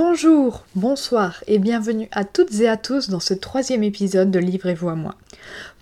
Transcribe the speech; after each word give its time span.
Bonjour, 0.00 0.64
bonsoir 0.76 1.42
et 1.48 1.58
bienvenue 1.58 2.06
à 2.12 2.22
toutes 2.22 2.60
et 2.60 2.68
à 2.68 2.76
tous 2.76 3.08
dans 3.08 3.18
ce 3.18 3.34
troisième 3.34 3.82
épisode 3.82 4.30
de 4.30 4.38
Livrez-vous 4.38 4.90
à 4.90 4.94
moi. 4.94 5.16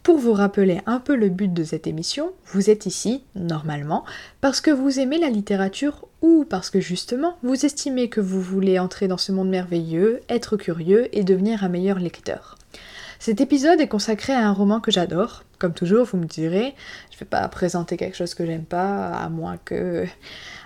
Pour 0.02 0.16
vous 0.16 0.32
rappeler 0.32 0.80
un 0.86 1.00
peu 1.00 1.14
le 1.14 1.28
but 1.28 1.52
de 1.52 1.64
cette 1.64 1.86
émission, 1.86 2.32
vous 2.46 2.70
êtes 2.70 2.86
ici, 2.86 3.24
normalement, 3.34 4.06
parce 4.40 4.62
que 4.62 4.70
vous 4.70 5.00
aimez 5.00 5.18
la 5.18 5.28
littérature 5.28 6.08
ou 6.22 6.46
parce 6.48 6.70
que 6.70 6.80
justement 6.80 7.36
vous 7.42 7.66
estimez 7.66 8.08
que 8.08 8.22
vous 8.22 8.40
voulez 8.40 8.78
entrer 8.78 9.06
dans 9.06 9.18
ce 9.18 9.32
monde 9.32 9.50
merveilleux, 9.50 10.22
être 10.30 10.56
curieux 10.56 11.14
et 11.14 11.22
devenir 11.22 11.62
un 11.62 11.68
meilleur 11.68 11.98
lecteur. 11.98 12.56
Cet 13.18 13.40
épisode 13.40 13.80
est 13.80 13.88
consacré 13.88 14.32
à 14.32 14.46
un 14.46 14.52
roman 14.52 14.80
que 14.80 14.90
j'adore. 14.90 15.44
Comme 15.58 15.72
toujours, 15.72 16.04
vous 16.06 16.18
me 16.18 16.26
direz, 16.26 16.74
je 17.10 17.16
ne 17.16 17.20
vais 17.20 17.26
pas 17.26 17.48
présenter 17.48 17.96
quelque 17.96 18.16
chose 18.16 18.34
que 18.34 18.44
j'aime 18.44 18.64
pas, 18.64 19.08
à 19.08 19.28
moins 19.28 19.56
que. 19.64 20.04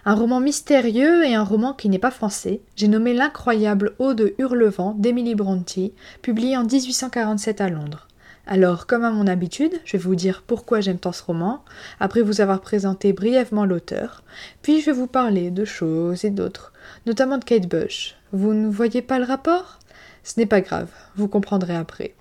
Un 0.04 0.14
roman 0.14 0.40
mystérieux 0.40 1.24
et 1.24 1.34
un 1.34 1.44
roman 1.44 1.74
qui 1.74 1.88
n'est 1.88 1.98
pas 1.98 2.10
français. 2.10 2.60
J'ai 2.76 2.88
nommé 2.88 3.14
L'incroyable 3.14 3.94
Eau 3.98 4.14
de 4.14 4.34
Hurlevent 4.38 4.94
d'Emily 4.98 5.34
Brontë, 5.34 5.92
publié 6.22 6.56
en 6.56 6.64
1847 6.64 7.60
à 7.60 7.68
Londres. 7.68 8.08
Alors, 8.46 8.86
comme 8.86 9.04
à 9.04 9.10
mon 9.10 9.28
habitude, 9.28 9.80
je 9.84 9.92
vais 9.92 10.02
vous 10.02 10.16
dire 10.16 10.42
pourquoi 10.44 10.80
j'aime 10.80 10.98
tant 10.98 11.12
ce 11.12 11.22
roman, 11.22 11.62
après 12.00 12.22
vous 12.22 12.40
avoir 12.40 12.60
présenté 12.60 13.12
brièvement 13.12 13.64
l'auteur, 13.64 14.24
puis 14.62 14.80
je 14.80 14.86
vais 14.86 14.92
vous 14.92 15.06
parler 15.06 15.52
de 15.52 15.64
choses 15.64 16.24
et 16.24 16.30
d'autres, 16.30 16.72
notamment 17.06 17.38
de 17.38 17.44
Kate 17.44 17.68
Bush. 17.68 18.16
Vous 18.32 18.52
ne 18.52 18.68
voyez 18.68 19.02
pas 19.02 19.20
le 19.20 19.24
rapport? 19.24 19.78
Ce 20.24 20.40
n'est 20.40 20.46
pas 20.46 20.62
grave, 20.62 20.88
vous 21.14 21.28
comprendrez 21.28 21.76
après. 21.76 22.14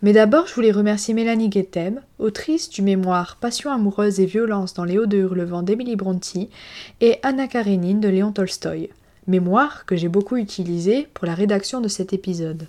Mais 0.00 0.12
d'abord, 0.12 0.46
je 0.46 0.54
voulais 0.54 0.70
remercier 0.70 1.12
Mélanie 1.12 1.48
Guettem, 1.48 2.00
autrice 2.20 2.70
du 2.70 2.82
mémoire 2.82 3.36
Passion 3.40 3.72
amoureuse 3.72 4.20
et 4.20 4.26
violence 4.26 4.72
dans 4.72 4.84
les 4.84 4.96
hauts 4.96 5.06
de 5.06 5.18
Hurlevent 5.18 5.62
d'Emily 5.62 5.96
Brontë, 5.96 6.48
et 7.00 7.18
Anna 7.24 7.48
Karenine 7.48 7.98
de 7.98 8.08
Léon 8.08 8.30
Tolstoï, 8.30 8.90
mémoire 9.26 9.86
que 9.86 9.96
j'ai 9.96 10.06
beaucoup 10.06 10.36
utilisé 10.36 11.08
pour 11.14 11.26
la 11.26 11.34
rédaction 11.34 11.80
de 11.80 11.88
cet 11.88 12.12
épisode. 12.12 12.68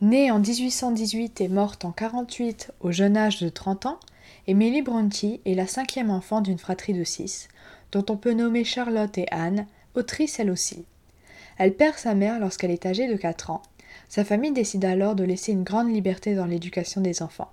Née 0.00 0.30
en 0.30 0.38
1818 0.38 1.42
et 1.42 1.48
morte 1.48 1.84
en 1.84 1.92
48 1.92 2.72
au 2.80 2.92
jeune 2.92 3.18
âge 3.18 3.40
de 3.40 3.50
30 3.50 3.84
ans, 3.84 4.00
Emily 4.46 4.80
Brontë 4.80 5.42
est 5.44 5.54
la 5.54 5.66
cinquième 5.66 6.10
enfant 6.10 6.40
d'une 6.40 6.58
fratrie 6.58 6.94
de 6.94 7.04
six, 7.04 7.48
dont 7.92 8.06
on 8.08 8.16
peut 8.16 8.32
nommer 8.32 8.64
Charlotte 8.64 9.18
et 9.18 9.26
Anne, 9.30 9.66
autrices 9.94 10.40
elle 10.40 10.50
aussi. 10.50 10.86
Elle 11.58 11.74
perd 11.74 11.96
sa 11.98 12.14
mère 12.14 12.40
lorsqu'elle 12.40 12.70
est 12.70 12.86
âgée 12.86 13.06
de 13.06 13.16
4 13.16 13.50
ans, 13.50 13.62
sa 14.12 14.26
famille 14.26 14.52
décide 14.52 14.84
alors 14.84 15.14
de 15.14 15.24
laisser 15.24 15.52
une 15.52 15.62
grande 15.62 15.90
liberté 15.90 16.34
dans 16.34 16.44
l'éducation 16.44 17.00
des 17.00 17.22
enfants. 17.22 17.50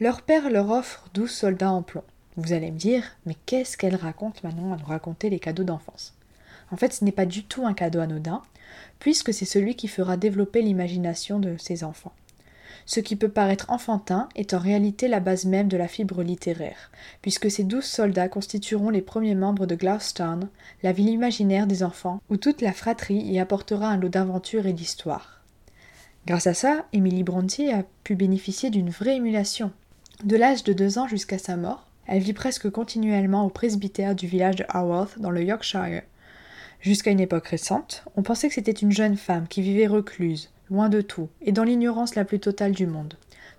Leur 0.00 0.22
père 0.22 0.48
leur 0.48 0.70
offre 0.70 1.10
douze 1.12 1.30
soldats 1.30 1.72
en 1.72 1.82
plomb. 1.82 2.04
Vous 2.38 2.54
allez 2.54 2.70
me 2.70 2.78
dire, 2.78 3.04
mais 3.26 3.36
qu'est-ce 3.44 3.76
qu'elle 3.76 3.94
raconte 3.94 4.42
maintenant 4.44 4.72
à 4.72 4.78
nous 4.78 4.86
raconter 4.86 5.28
les 5.28 5.38
cadeaux 5.38 5.62
d'enfance? 5.62 6.14
En 6.70 6.78
fait, 6.78 6.94
ce 6.94 7.04
n'est 7.04 7.12
pas 7.12 7.26
du 7.26 7.44
tout 7.44 7.66
un 7.66 7.74
cadeau 7.74 8.00
anodin, 8.00 8.40
puisque 8.98 9.34
c'est 9.34 9.44
celui 9.44 9.76
qui 9.76 9.86
fera 9.86 10.16
développer 10.16 10.62
l'imagination 10.62 11.38
de 11.38 11.58
ses 11.58 11.84
enfants. 11.84 12.14
Ce 12.86 13.00
qui 13.00 13.14
peut 13.14 13.28
paraître 13.28 13.68
enfantin 13.68 14.30
est 14.36 14.54
en 14.54 14.60
réalité 14.60 15.06
la 15.06 15.20
base 15.20 15.44
même 15.44 15.68
de 15.68 15.76
la 15.76 15.86
fibre 15.86 16.22
littéraire, 16.22 16.90
puisque 17.20 17.50
ces 17.50 17.62
douze 17.62 17.84
soldats 17.84 18.30
constitueront 18.30 18.88
les 18.88 19.02
premiers 19.02 19.34
membres 19.34 19.66
de 19.66 19.74
Gloucester, 19.74 20.46
la 20.82 20.92
ville 20.92 21.10
imaginaire 21.10 21.66
des 21.66 21.82
enfants, 21.82 22.22
où 22.30 22.38
toute 22.38 22.62
la 22.62 22.72
fratrie 22.72 23.20
y 23.20 23.38
apportera 23.38 23.88
un 23.88 23.98
lot 23.98 24.08
d'aventure 24.08 24.64
et 24.64 24.72
d'histoire. 24.72 25.33
Grâce 26.26 26.46
à 26.46 26.54
ça, 26.54 26.86
Emily 26.94 27.22
Brontë 27.22 27.70
a 27.70 27.84
pu 28.02 28.14
bénéficier 28.14 28.70
d'une 28.70 28.88
vraie 28.88 29.16
émulation. 29.16 29.72
De 30.24 30.36
l'âge 30.36 30.64
de 30.64 30.72
deux 30.72 30.98
ans 30.98 31.06
jusqu'à 31.06 31.36
sa 31.36 31.56
mort, 31.56 31.86
elle 32.06 32.22
vit 32.22 32.32
presque 32.32 32.70
continuellement 32.70 33.44
au 33.44 33.50
presbytère 33.50 34.14
du 34.14 34.26
village 34.26 34.56
de 34.56 34.64
Haworth 34.68 35.18
dans 35.18 35.30
le 35.30 35.42
Yorkshire. 35.42 36.02
Jusqu'à 36.80 37.10
une 37.10 37.20
époque 37.20 37.48
récente, 37.48 38.04
on 38.16 38.22
pensait 38.22 38.48
que 38.48 38.54
c'était 38.54 38.72
une 38.72 38.92
jeune 38.92 39.16
femme 39.16 39.48
qui 39.48 39.60
vivait 39.60 39.86
recluse, 39.86 40.50
loin 40.70 40.88
de 40.88 41.02
tout, 41.02 41.28
et 41.42 41.52
dans 41.52 41.64
l'ignorance 41.64 42.14
la 42.14 42.24
plus 42.24 42.40
totale 42.40 42.72
du 42.72 42.86
monde. 42.86 43.14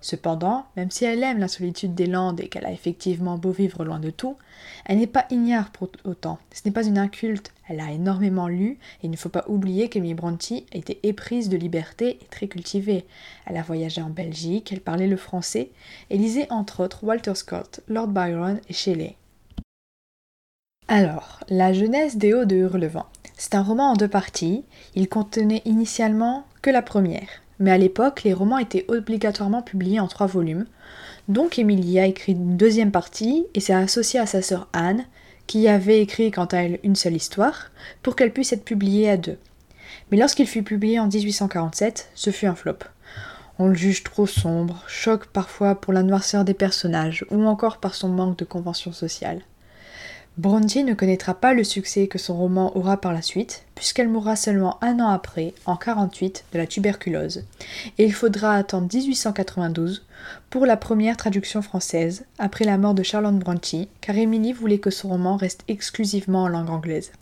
Cependant, 0.06 0.66
même 0.76 0.92
si 0.92 1.04
elle 1.04 1.24
aime 1.24 1.40
la 1.40 1.48
solitude 1.48 1.96
des 1.96 2.06
Landes 2.06 2.40
et 2.40 2.46
qu'elle 2.46 2.64
a 2.64 2.70
effectivement 2.70 3.38
beau 3.38 3.50
vivre 3.50 3.84
loin 3.84 3.98
de 3.98 4.10
tout, 4.10 4.36
elle 4.84 4.98
n'est 4.98 5.08
pas 5.08 5.26
ignare 5.30 5.72
pour 5.72 5.88
autant. 6.04 6.38
Ce 6.54 6.60
n'est 6.64 6.72
pas 6.72 6.86
une 6.86 6.96
inculte, 6.96 7.52
elle 7.68 7.80
a 7.80 7.90
énormément 7.90 8.46
lu, 8.46 8.78
et 9.02 9.06
il 9.06 9.10
ne 9.10 9.16
faut 9.16 9.30
pas 9.30 9.44
oublier 9.48 9.88
qu'Emily 9.88 10.14
Brontë 10.14 10.64
était 10.70 11.00
éprise 11.02 11.48
de 11.48 11.56
liberté 11.56 12.20
et 12.22 12.26
très 12.26 12.46
cultivée. 12.46 13.04
Elle 13.46 13.56
a 13.56 13.62
voyagé 13.62 14.00
en 14.00 14.10
Belgique, 14.10 14.70
elle 14.70 14.80
parlait 14.80 15.08
le 15.08 15.16
français, 15.16 15.72
et 16.10 16.18
lisait 16.18 16.52
entre 16.52 16.84
autres 16.84 17.02
Walter 17.02 17.34
Scott, 17.34 17.80
Lord 17.88 18.06
Byron 18.06 18.60
et 18.68 18.74
Shelley. 18.74 19.16
Alors, 20.86 21.40
La 21.48 21.72
jeunesse 21.72 22.16
des 22.16 22.32
Hauts 22.32 22.44
de 22.44 22.54
Hurlevent. 22.54 23.06
C'est 23.36 23.56
un 23.56 23.62
roman 23.64 23.90
en 23.90 23.96
deux 23.96 24.06
parties. 24.06 24.64
Il 24.94 25.08
contenait 25.08 25.62
initialement 25.64 26.44
que 26.62 26.70
la 26.70 26.82
première 26.82 27.42
mais 27.58 27.70
à 27.70 27.78
l'époque, 27.78 28.22
les 28.24 28.32
romans 28.32 28.58
étaient 28.58 28.84
obligatoirement 28.88 29.62
publiés 29.62 30.00
en 30.00 30.08
trois 30.08 30.26
volumes. 30.26 30.66
Donc 31.28 31.58
Émilie 31.58 31.98
a 31.98 32.06
écrit 32.06 32.32
une 32.32 32.56
deuxième 32.56 32.92
partie 32.92 33.46
et 33.54 33.60
s'est 33.60 33.72
associée 33.72 34.20
à 34.20 34.26
sa 34.26 34.42
sœur 34.42 34.68
Anne, 34.72 35.04
qui 35.46 35.68
avait 35.68 36.00
écrit 36.00 36.30
quant 36.30 36.46
à 36.46 36.58
elle 36.58 36.78
une 36.82 36.96
seule 36.96 37.16
histoire, 37.16 37.70
pour 38.02 38.16
qu'elle 38.16 38.32
puisse 38.32 38.52
être 38.52 38.64
publiée 38.64 39.10
à 39.10 39.16
deux. 39.16 39.38
Mais 40.10 40.18
lorsqu'il 40.18 40.46
fut 40.46 40.62
publié 40.62 40.98
en 41.00 41.08
1847, 41.08 42.10
ce 42.14 42.30
fut 42.30 42.46
un 42.46 42.54
flop. 42.54 42.78
On 43.58 43.68
le 43.68 43.74
juge 43.74 44.02
trop 44.02 44.26
sombre, 44.26 44.84
choque 44.86 45.26
parfois 45.26 45.80
pour 45.80 45.92
la 45.92 46.02
noirceur 46.02 46.44
des 46.44 46.54
personnages, 46.54 47.24
ou 47.30 47.44
encore 47.44 47.78
par 47.78 47.94
son 47.94 48.08
manque 48.08 48.38
de 48.38 48.44
convention 48.44 48.92
sociale. 48.92 49.42
Brontë 50.38 50.84
ne 50.84 50.92
connaîtra 50.92 51.32
pas 51.32 51.54
le 51.54 51.64
succès 51.64 52.08
que 52.08 52.18
son 52.18 52.36
roman 52.36 52.76
aura 52.76 52.98
par 52.98 53.14
la 53.14 53.22
suite, 53.22 53.64
puisqu'elle 53.74 54.10
mourra 54.10 54.36
seulement 54.36 54.76
un 54.82 55.00
an 55.00 55.08
après, 55.08 55.54
en 55.64 55.76
48, 55.76 56.44
de 56.52 56.58
la 56.58 56.66
tuberculose, 56.66 57.44
et 57.96 58.04
il 58.04 58.12
faudra 58.12 58.52
attendre 58.52 58.86
1892 58.92 60.04
pour 60.50 60.66
la 60.66 60.76
première 60.76 61.16
traduction 61.16 61.62
française, 61.62 62.26
après 62.38 62.66
la 62.66 62.76
mort 62.76 62.92
de 62.92 63.02
Charlotte 63.02 63.38
Brontë, 63.38 63.88
car 64.02 64.14
Émilie 64.14 64.52
voulait 64.52 64.78
que 64.78 64.90
son 64.90 65.08
roman 65.08 65.36
reste 65.36 65.64
exclusivement 65.68 66.42
en 66.42 66.48
langue 66.48 66.68
anglaise. 66.68 67.12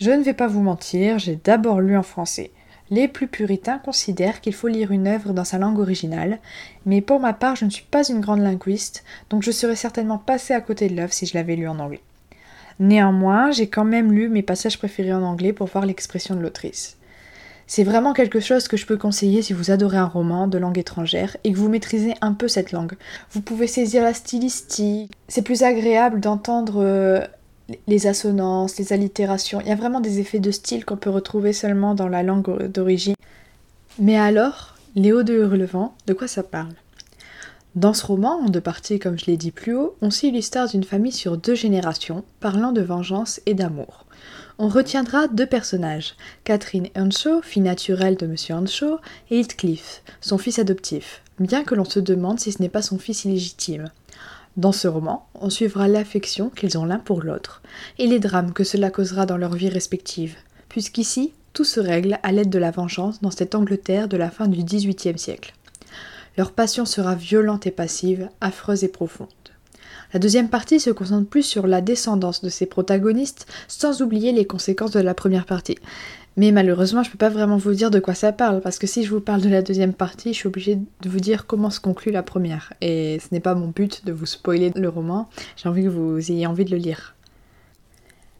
Je 0.00 0.10
ne 0.10 0.22
vais 0.22 0.32
pas 0.32 0.48
vous 0.48 0.62
mentir, 0.62 1.18
j'ai 1.18 1.38
d'abord 1.44 1.82
lu 1.82 1.94
en 1.94 2.02
français. 2.02 2.52
Les 2.88 3.06
plus 3.06 3.28
puritains 3.28 3.78
considèrent 3.78 4.40
qu'il 4.40 4.54
faut 4.54 4.68
lire 4.68 4.92
une 4.92 5.08
œuvre 5.08 5.34
dans 5.34 5.44
sa 5.44 5.58
langue 5.58 5.78
originale, 5.78 6.38
mais 6.86 7.02
pour 7.02 7.20
ma 7.20 7.34
part, 7.34 7.56
je 7.56 7.66
ne 7.66 7.70
suis 7.70 7.84
pas 7.84 8.08
une 8.08 8.22
grande 8.22 8.40
linguiste, 8.40 9.04
donc 9.28 9.42
je 9.42 9.50
serais 9.50 9.76
certainement 9.76 10.16
passée 10.18 10.54
à 10.54 10.62
côté 10.62 10.88
de 10.88 10.96
l'œuvre 10.96 11.12
si 11.12 11.26
je 11.26 11.34
l'avais 11.34 11.56
lue 11.56 11.68
en 11.68 11.78
anglais. 11.78 12.00
Néanmoins, 12.80 13.50
j'ai 13.50 13.68
quand 13.68 13.84
même 13.84 14.12
lu 14.12 14.28
mes 14.28 14.42
passages 14.42 14.78
préférés 14.78 15.14
en 15.14 15.22
anglais 15.22 15.52
pour 15.52 15.68
voir 15.68 15.86
l'expression 15.86 16.34
de 16.34 16.40
l'autrice. 16.40 16.96
C'est 17.66 17.84
vraiment 17.84 18.12
quelque 18.12 18.40
chose 18.40 18.68
que 18.68 18.76
je 18.76 18.84
peux 18.84 18.98
conseiller 18.98 19.40
si 19.40 19.52
vous 19.52 19.70
adorez 19.70 19.96
un 19.96 20.06
roman 20.06 20.48
de 20.48 20.58
langue 20.58 20.78
étrangère 20.78 21.36
et 21.44 21.52
que 21.52 21.56
vous 21.56 21.68
maîtrisez 21.68 22.14
un 22.20 22.34
peu 22.34 22.46
cette 22.46 22.72
langue. 22.72 22.94
Vous 23.30 23.40
pouvez 23.40 23.66
saisir 23.66 24.02
la 24.02 24.12
stylistique. 24.12 25.10
C'est 25.28 25.42
plus 25.42 25.62
agréable 25.62 26.20
d'entendre 26.20 26.82
euh, 26.82 27.20
les 27.86 28.06
assonances, 28.06 28.76
les 28.78 28.92
allitérations. 28.92 29.60
Il 29.62 29.68
y 29.68 29.72
a 29.72 29.76
vraiment 29.76 30.00
des 30.00 30.20
effets 30.20 30.40
de 30.40 30.50
style 30.50 30.84
qu'on 30.84 30.96
peut 30.96 31.10
retrouver 31.10 31.52
seulement 31.52 31.94
dans 31.94 32.08
la 32.08 32.22
langue 32.22 32.66
d'origine. 32.68 33.14
Mais 33.98 34.16
alors, 34.16 34.76
Léo 34.94 35.22
de 35.22 35.34
Hurlevent, 35.34 35.94
de 36.06 36.12
quoi 36.12 36.28
ça 36.28 36.42
parle? 36.42 36.74
Dans 37.76 37.92
ce 37.92 38.06
roman, 38.06 38.40
en 38.40 38.48
deux 38.48 38.60
parties 38.60 39.00
comme 39.00 39.18
je 39.18 39.26
l'ai 39.26 39.36
dit 39.36 39.50
plus 39.50 39.74
haut, 39.74 39.96
on 40.00 40.10
suit 40.10 40.30
l'histoire 40.30 40.68
d'une 40.68 40.84
famille 40.84 41.10
sur 41.10 41.36
deux 41.36 41.56
générations, 41.56 42.22
parlant 42.38 42.70
de 42.70 42.80
vengeance 42.80 43.40
et 43.46 43.54
d'amour. 43.54 44.06
On 44.58 44.68
retiendra 44.68 45.26
deux 45.26 45.46
personnages, 45.46 46.14
Catherine 46.44 46.86
Earnshaw, 46.94 47.42
fille 47.42 47.62
naturelle 47.62 48.16
de 48.16 48.26
M. 48.26 48.36
Earnshaw, 48.48 48.98
et 49.30 49.40
Heathcliff, 49.40 50.02
son 50.20 50.38
fils 50.38 50.60
adoptif, 50.60 51.22
bien 51.40 51.64
que 51.64 51.74
l'on 51.74 51.84
se 51.84 51.98
demande 51.98 52.38
si 52.38 52.52
ce 52.52 52.62
n'est 52.62 52.68
pas 52.68 52.82
son 52.82 52.98
fils 52.98 53.24
illégitime. 53.24 53.90
Dans 54.56 54.70
ce 54.70 54.86
roman, 54.86 55.26
on 55.34 55.50
suivra 55.50 55.88
l'affection 55.88 56.50
qu'ils 56.50 56.78
ont 56.78 56.84
l'un 56.84 57.00
pour 57.00 57.22
l'autre, 57.22 57.60
et 57.98 58.06
les 58.06 58.20
drames 58.20 58.52
que 58.52 58.62
cela 58.62 58.90
causera 58.90 59.26
dans 59.26 59.36
leur 59.36 59.54
vie 59.54 59.68
respective, 59.68 60.36
puisqu'ici, 60.68 61.32
tout 61.52 61.64
se 61.64 61.80
règle 61.80 62.20
à 62.22 62.30
l'aide 62.30 62.50
de 62.50 62.58
la 62.60 62.70
vengeance 62.70 63.20
dans 63.20 63.32
cette 63.32 63.56
Angleterre 63.56 64.06
de 64.06 64.16
la 64.16 64.30
fin 64.30 64.46
du 64.46 64.62
XVIIIe 64.62 65.18
siècle. 65.18 65.54
Leur 66.36 66.52
passion 66.52 66.84
sera 66.84 67.14
violente 67.14 67.66
et 67.66 67.70
passive, 67.70 68.28
affreuse 68.40 68.84
et 68.84 68.88
profonde. 68.88 69.28
La 70.12 70.20
deuxième 70.20 70.48
partie 70.48 70.80
se 70.80 70.90
concentre 70.90 71.28
plus 71.28 71.42
sur 71.42 71.66
la 71.66 71.80
descendance 71.80 72.42
de 72.42 72.48
ses 72.48 72.66
protagonistes, 72.66 73.46
sans 73.68 74.00
oublier 74.02 74.32
les 74.32 74.46
conséquences 74.46 74.92
de 74.92 75.00
la 75.00 75.14
première 75.14 75.46
partie. 75.46 75.78
Mais 76.36 76.50
malheureusement, 76.50 77.02
je 77.02 77.08
ne 77.08 77.12
peux 77.12 77.18
pas 77.18 77.28
vraiment 77.28 77.56
vous 77.56 77.74
dire 77.74 77.90
de 77.90 78.00
quoi 78.00 78.14
ça 78.14 78.32
parle, 78.32 78.60
parce 78.60 78.78
que 78.78 78.86
si 78.86 79.04
je 79.04 79.10
vous 79.10 79.20
parle 79.20 79.40
de 79.40 79.48
la 79.48 79.62
deuxième 79.62 79.92
partie, 79.92 80.32
je 80.32 80.38
suis 80.38 80.46
obligée 80.48 80.76
de 80.76 81.08
vous 81.08 81.20
dire 81.20 81.46
comment 81.46 81.70
se 81.70 81.80
conclut 81.80 82.10
la 82.10 82.24
première. 82.24 82.72
Et 82.80 83.20
ce 83.20 83.32
n'est 83.32 83.40
pas 83.40 83.54
mon 83.54 83.68
but 83.68 84.04
de 84.04 84.12
vous 84.12 84.26
spoiler 84.26 84.72
le 84.74 84.88
roman, 84.88 85.28
j'ai 85.56 85.68
envie 85.68 85.84
que 85.84 85.88
vous 85.88 86.18
ayez 86.18 86.46
envie 86.46 86.64
de 86.64 86.72
le 86.72 86.78
lire. 86.78 87.14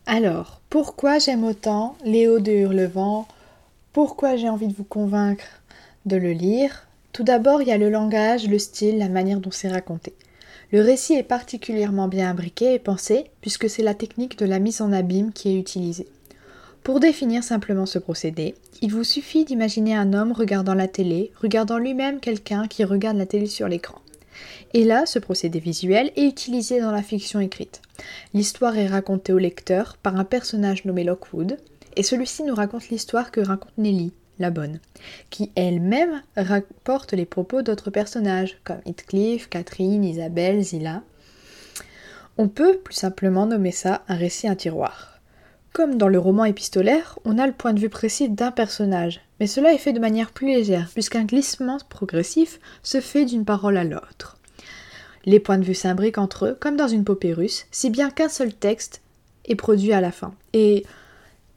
Alors, 0.06 0.60
pourquoi 0.70 1.18
j'aime 1.18 1.44
autant 1.44 1.96
Léo 2.04 2.40
de 2.40 2.52
Hurlevent? 2.52 3.26
Pourquoi 3.92 4.36
j'ai 4.36 4.48
envie 4.48 4.68
de 4.68 4.74
vous 4.74 4.84
convaincre 4.84 5.44
de 6.04 6.16
le 6.16 6.32
lire? 6.32 6.86
Tout 7.14 7.22
d'abord, 7.22 7.62
il 7.62 7.68
y 7.68 7.72
a 7.72 7.78
le 7.78 7.90
langage, 7.90 8.48
le 8.48 8.58
style, 8.58 8.98
la 8.98 9.08
manière 9.08 9.38
dont 9.38 9.52
c'est 9.52 9.68
raconté. 9.68 10.14
Le 10.72 10.80
récit 10.80 11.14
est 11.14 11.22
particulièrement 11.22 12.08
bien 12.08 12.28
imbriqué 12.28 12.74
et 12.74 12.80
pensé, 12.80 13.26
puisque 13.40 13.70
c'est 13.70 13.84
la 13.84 13.94
technique 13.94 14.36
de 14.36 14.46
la 14.46 14.58
mise 14.58 14.80
en 14.80 14.92
abîme 14.92 15.32
qui 15.32 15.50
est 15.50 15.58
utilisée. 15.58 16.08
Pour 16.82 16.98
définir 16.98 17.44
simplement 17.44 17.86
ce 17.86 18.00
procédé, 18.00 18.56
il 18.82 18.90
vous 18.90 19.04
suffit 19.04 19.44
d'imaginer 19.44 19.94
un 19.94 20.12
homme 20.12 20.32
regardant 20.32 20.74
la 20.74 20.88
télé, 20.88 21.30
regardant 21.40 21.78
lui-même 21.78 22.18
quelqu'un 22.18 22.66
qui 22.66 22.82
regarde 22.82 23.16
la 23.16 23.26
télé 23.26 23.46
sur 23.46 23.68
l'écran. 23.68 24.00
Et 24.72 24.82
là, 24.82 25.06
ce 25.06 25.20
procédé 25.20 25.60
visuel 25.60 26.10
est 26.16 26.26
utilisé 26.26 26.80
dans 26.80 26.90
la 26.90 27.04
fiction 27.04 27.38
écrite. 27.38 27.80
L'histoire 28.34 28.76
est 28.76 28.88
racontée 28.88 29.32
au 29.32 29.38
lecteur 29.38 29.98
par 29.98 30.16
un 30.16 30.24
personnage 30.24 30.84
nommé 30.84 31.04
Lockwood, 31.04 31.58
et 31.94 32.02
celui-ci 32.02 32.42
nous 32.42 32.56
raconte 32.56 32.88
l'histoire 32.88 33.30
que 33.30 33.40
raconte 33.40 33.78
Nelly, 33.78 34.12
la 34.38 34.50
bonne, 34.50 34.80
qui 35.30 35.50
elle-même 35.56 36.22
rapporte 36.36 37.12
les 37.12 37.26
propos 37.26 37.62
d'autres 37.62 37.90
personnages, 37.90 38.58
comme 38.64 38.80
Heathcliff, 38.86 39.48
Catherine, 39.48 40.04
Isabelle, 40.04 40.62
Zilla. 40.62 41.02
On 42.36 42.48
peut 42.48 42.78
plus 42.78 42.94
simplement 42.94 43.46
nommer 43.46 43.70
ça 43.70 44.02
un 44.08 44.16
récit 44.16 44.48
à 44.48 44.56
tiroir. 44.56 45.20
Comme 45.72 45.96
dans 45.96 46.08
le 46.08 46.18
roman 46.18 46.44
épistolaire, 46.44 47.18
on 47.24 47.38
a 47.38 47.46
le 47.46 47.52
point 47.52 47.72
de 47.72 47.80
vue 47.80 47.88
précis 47.88 48.28
d'un 48.28 48.52
personnage, 48.52 49.20
mais 49.40 49.46
cela 49.46 49.72
est 49.72 49.78
fait 49.78 49.92
de 49.92 50.00
manière 50.00 50.30
plus 50.30 50.46
légère, 50.46 50.88
puisqu'un 50.92 51.24
glissement 51.24 51.78
progressif 51.88 52.60
se 52.82 53.00
fait 53.00 53.24
d'une 53.24 53.44
parole 53.44 53.76
à 53.76 53.84
l'autre. 53.84 54.38
Les 55.26 55.40
points 55.40 55.58
de 55.58 55.64
vue 55.64 55.74
s'imbriquent 55.74 56.18
entre 56.18 56.46
eux, 56.46 56.58
comme 56.60 56.76
dans 56.76 56.88
une 56.88 57.04
popée 57.04 57.34
si 57.70 57.90
bien 57.90 58.10
qu'un 58.10 58.28
seul 58.28 58.52
texte 58.52 59.00
est 59.46 59.56
produit 59.56 59.92
à 59.92 60.00
la 60.00 60.12
fin. 60.12 60.34
Et 60.52 60.84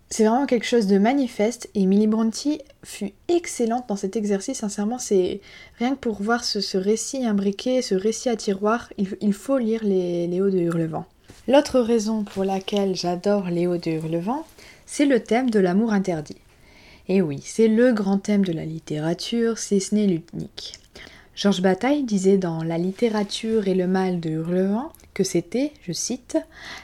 c'est 0.10 0.24
vraiment 0.24 0.46
quelque 0.46 0.66
chose 0.66 0.88
de 0.88 0.98
manifeste 0.98 1.70
et 1.76 1.86
Millie 1.86 2.08
Bronte 2.08 2.48
fut 2.84 3.12
excellente 3.28 3.90
dans 3.90 3.98
cet 3.98 4.16
exercice. 4.16 4.60
Sincèrement, 4.60 5.00
c'est 5.00 5.42
rien 5.80 5.96
que 5.96 6.00
pour 6.00 6.22
voir 6.22 6.46
ce, 6.46 6.78
récit 6.78 7.26
imbriqué, 7.26 7.82
ce 7.82 7.94
récit 7.94 8.30
à 8.30 8.38
tiroir, 8.38 8.92
il, 8.98 9.34
faut 9.34 9.58
lire 9.58 9.84
les, 9.84 10.28
Léo 10.28 10.50
de 10.50 10.60
Hurlevent. 10.60 11.06
L'autre 11.50 11.82
raison 11.82 12.24
pour 12.24 12.46
laquelle 12.46 12.96
j'adore 12.96 13.50
Léo 13.50 13.78
de 13.78 13.92
Hurlevent, 13.92 14.46
c'est 14.86 15.06
le 15.06 15.20
thème 15.20 15.50
de 15.50 15.60
l'amour 15.60 15.92
interdit. 15.92 16.38
Et 17.10 17.22
oui, 17.22 17.42
c'est 17.44 17.68
le 17.68 17.92
grand 17.92 18.18
thème 18.18 18.46
de 18.46 18.54
la 18.54 18.66
littérature, 18.66 19.58
si 19.58 19.82
ce 19.82 19.94
n'est. 19.96 20.22
Georges 21.36 21.62
Bataille 21.62 22.04
disait 22.04 22.38
dans 22.38 22.64
La 22.64 22.78
littérature 22.78 23.68
et 23.68 23.76
le 23.76 23.88
mal 23.88 24.20
de 24.20 24.30
Hurlevent 24.30 24.92
que 25.18 25.24
c'était, 25.24 25.74
je 25.82 25.94
cite, 25.94 26.38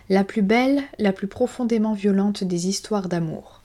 la 0.10 0.24
plus 0.24 0.42
belle, 0.42 0.82
la 0.98 1.14
plus 1.14 1.28
profondément 1.28 1.94
violente 1.94 2.44
des 2.44 2.68
histoires 2.68 3.08
d'amour. 3.08 3.62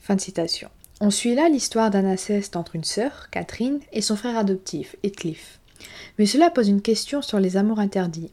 Fin 0.00 0.14
de 0.14 0.20
citation. 0.22 0.70
On 1.02 1.10
suit 1.10 1.34
là 1.34 1.50
l'histoire 1.50 1.90
d'un 1.90 2.06
inceste 2.06 2.56
entre 2.56 2.74
une 2.74 2.84
sœur, 2.84 3.28
Catherine, 3.30 3.80
et 3.92 4.00
son 4.00 4.16
frère 4.16 4.38
adoptif, 4.38 4.96
Heathcliff. 5.02 5.60
Mais 6.18 6.24
cela 6.24 6.48
pose 6.48 6.70
une 6.70 6.80
question 6.80 7.20
sur 7.20 7.38
les 7.38 7.58
amours 7.58 7.78
interdits. 7.78 8.32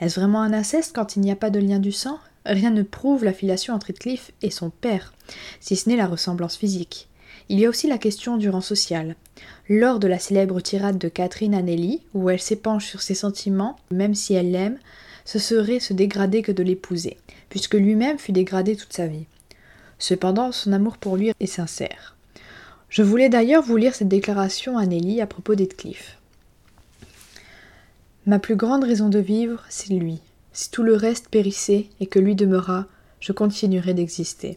Est-ce 0.00 0.18
vraiment 0.18 0.42
un 0.42 0.52
inceste 0.52 0.92
quand 0.92 1.14
il 1.14 1.20
n'y 1.20 1.30
a 1.30 1.36
pas 1.36 1.50
de 1.50 1.60
lien 1.60 1.78
du 1.78 1.92
sang? 1.92 2.18
Rien 2.44 2.70
ne 2.70 2.82
prouve 2.82 3.24
la 3.24 3.32
filiation 3.32 3.74
entre 3.74 3.90
Heathcliff 3.90 4.32
et 4.42 4.50
son 4.50 4.70
père, 4.70 5.14
si 5.60 5.76
ce 5.76 5.88
n'est 5.88 5.94
la 5.94 6.08
ressemblance 6.08 6.56
physique. 6.56 7.08
Il 7.50 7.58
y 7.58 7.66
a 7.66 7.68
aussi 7.68 7.88
la 7.88 7.98
question 7.98 8.36
du 8.36 8.48
rang 8.48 8.60
social. 8.60 9.16
Lors 9.68 9.98
de 9.98 10.06
la 10.06 10.20
célèbre 10.20 10.60
tirade 10.60 10.98
de 10.98 11.08
Catherine 11.08 11.52
à 11.52 11.62
Nelly, 11.62 12.00
où 12.14 12.30
elle 12.30 12.40
s'épanche 12.40 12.86
sur 12.86 13.02
ses 13.02 13.16
sentiments, 13.16 13.76
même 13.90 14.14
si 14.14 14.34
elle 14.34 14.52
l'aime, 14.52 14.78
ce 15.24 15.40
serait 15.40 15.80
se 15.80 15.92
dégrader 15.92 16.42
que 16.42 16.52
de 16.52 16.62
l'épouser, 16.62 17.16
puisque 17.48 17.74
lui-même 17.74 18.20
fut 18.20 18.30
dégradé 18.30 18.76
toute 18.76 18.92
sa 18.92 19.08
vie. 19.08 19.26
Cependant, 19.98 20.52
son 20.52 20.72
amour 20.72 20.96
pour 20.96 21.16
lui 21.16 21.32
est 21.40 21.46
sincère. 21.46 22.16
Je 22.88 23.02
voulais 23.02 23.28
d'ailleurs 23.28 23.64
vous 23.64 23.76
lire 23.76 23.96
cette 23.96 24.06
déclaration 24.06 24.78
à 24.78 24.86
Nelly 24.86 25.20
à 25.20 25.26
propos 25.26 25.56
d'Heathcliff. 25.56 26.18
Ma 28.26 28.38
plus 28.38 28.54
grande 28.54 28.84
raison 28.84 29.08
de 29.08 29.18
vivre, 29.18 29.64
c'est 29.68 29.92
lui. 29.92 30.20
Si 30.52 30.70
tout 30.70 30.84
le 30.84 30.94
reste 30.94 31.26
périssait 31.28 31.88
et 31.98 32.06
que 32.06 32.20
lui 32.20 32.36
demeura, 32.36 32.86
je 33.18 33.32
continuerais 33.32 33.94
d'exister. 33.94 34.56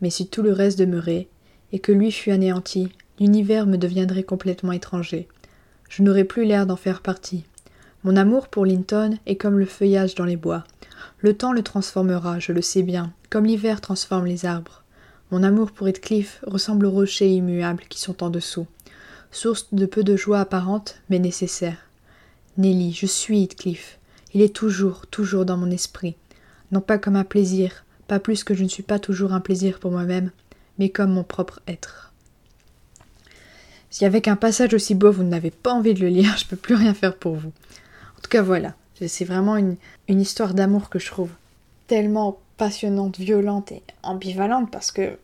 Mais 0.00 0.08
si 0.08 0.28
tout 0.28 0.40
le 0.40 0.52
reste 0.52 0.78
demeurait, 0.78 1.28
et 1.72 1.78
que 1.78 1.92
lui 1.92 2.12
fût 2.12 2.30
anéanti, 2.30 2.90
l'univers 3.18 3.66
me 3.66 3.76
deviendrait 3.76 4.22
complètement 4.22 4.72
étranger. 4.72 5.28
Je 5.88 6.02
n'aurais 6.02 6.24
plus 6.24 6.44
l'air 6.44 6.66
d'en 6.66 6.76
faire 6.76 7.00
partie. 7.00 7.44
Mon 8.04 8.16
amour 8.16 8.48
pour 8.48 8.66
Linton 8.66 9.18
est 9.26 9.36
comme 9.36 9.58
le 9.58 9.66
feuillage 9.66 10.14
dans 10.14 10.24
les 10.24 10.36
bois. 10.36 10.64
Le 11.20 11.34
temps 11.34 11.52
le 11.52 11.62
transformera, 11.62 12.38
je 12.38 12.52
le 12.52 12.62
sais 12.62 12.82
bien, 12.82 13.12
comme 13.30 13.44
l'hiver 13.44 13.80
transforme 13.80 14.26
les 14.26 14.44
arbres. 14.44 14.82
Mon 15.30 15.42
amour 15.42 15.70
pour 15.70 15.88
Heathcliff 15.88 16.40
ressemble 16.46 16.86
aux 16.86 16.90
rochers 16.90 17.30
immuables 17.30 17.84
qui 17.88 18.00
sont 18.00 18.22
en 18.22 18.30
dessous, 18.30 18.66
source 19.30 19.68
de 19.72 19.86
peu 19.86 20.02
de 20.02 20.16
joie 20.16 20.40
apparente, 20.40 20.96
mais 21.08 21.18
nécessaire. 21.18 21.78
Nelly, 22.58 22.92
je 22.92 23.06
suis 23.06 23.44
Heathcliff. 23.44 23.98
Il 24.34 24.42
est 24.42 24.54
toujours, 24.54 25.06
toujours 25.06 25.44
dans 25.44 25.56
mon 25.56 25.70
esprit. 25.70 26.16
Non 26.70 26.80
pas 26.80 26.98
comme 26.98 27.16
un 27.16 27.24
plaisir, 27.24 27.84
pas 28.08 28.18
plus 28.18 28.44
que 28.44 28.54
je 28.54 28.64
ne 28.64 28.68
suis 28.68 28.82
pas 28.82 28.98
toujours 28.98 29.32
un 29.32 29.40
plaisir 29.40 29.78
pour 29.78 29.90
moi-même, 29.90 30.30
mais 30.78 30.88
comme 30.88 31.12
mon 31.12 31.24
propre 31.24 31.60
être. 31.66 32.12
Si 33.90 34.04
avec 34.04 34.26
un 34.26 34.36
passage 34.36 34.72
aussi 34.74 34.94
beau 34.94 35.12
vous 35.12 35.22
n'avez 35.22 35.50
pas 35.50 35.72
envie 35.72 35.94
de 35.94 36.00
le 36.00 36.08
lire, 36.08 36.36
je 36.38 36.46
peux 36.46 36.56
plus 36.56 36.74
rien 36.74 36.94
faire 36.94 37.16
pour 37.16 37.34
vous. 37.34 37.52
En 38.18 38.20
tout 38.22 38.30
cas 38.30 38.42
voilà, 38.42 38.74
c'est 39.06 39.24
vraiment 39.24 39.56
une, 39.56 39.76
histoire 40.08 40.54
d'amour 40.54 40.90
que 40.90 40.98
je 40.98 41.06
trouve 41.06 41.30
tellement 41.86 42.38
passionnante, 42.56 43.18
violente 43.18 43.72
et 43.72 43.82
ambivalente 44.02 44.70
parce 44.70 44.92
que 44.92 45.18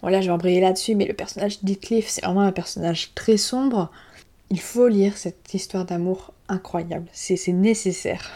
voilà, 0.00 0.20
je 0.20 0.26
vais 0.26 0.32
embrayer 0.32 0.60
là-dessus, 0.60 0.96
mais 0.96 1.06
le 1.06 1.14
personnage 1.14 1.62
d'Heathcliff, 1.62 2.08
c'est 2.08 2.24
vraiment 2.24 2.40
un 2.40 2.52
personnage 2.52 3.12
très 3.14 3.36
sombre. 3.36 3.90
Il 4.50 4.60
faut 4.60 4.88
lire 4.88 5.16
cette 5.16 5.54
histoire 5.54 5.84
d'amour 5.84 6.32
incroyable, 6.48 7.06
c'est 7.12 7.46
nécessaire. 7.48 8.30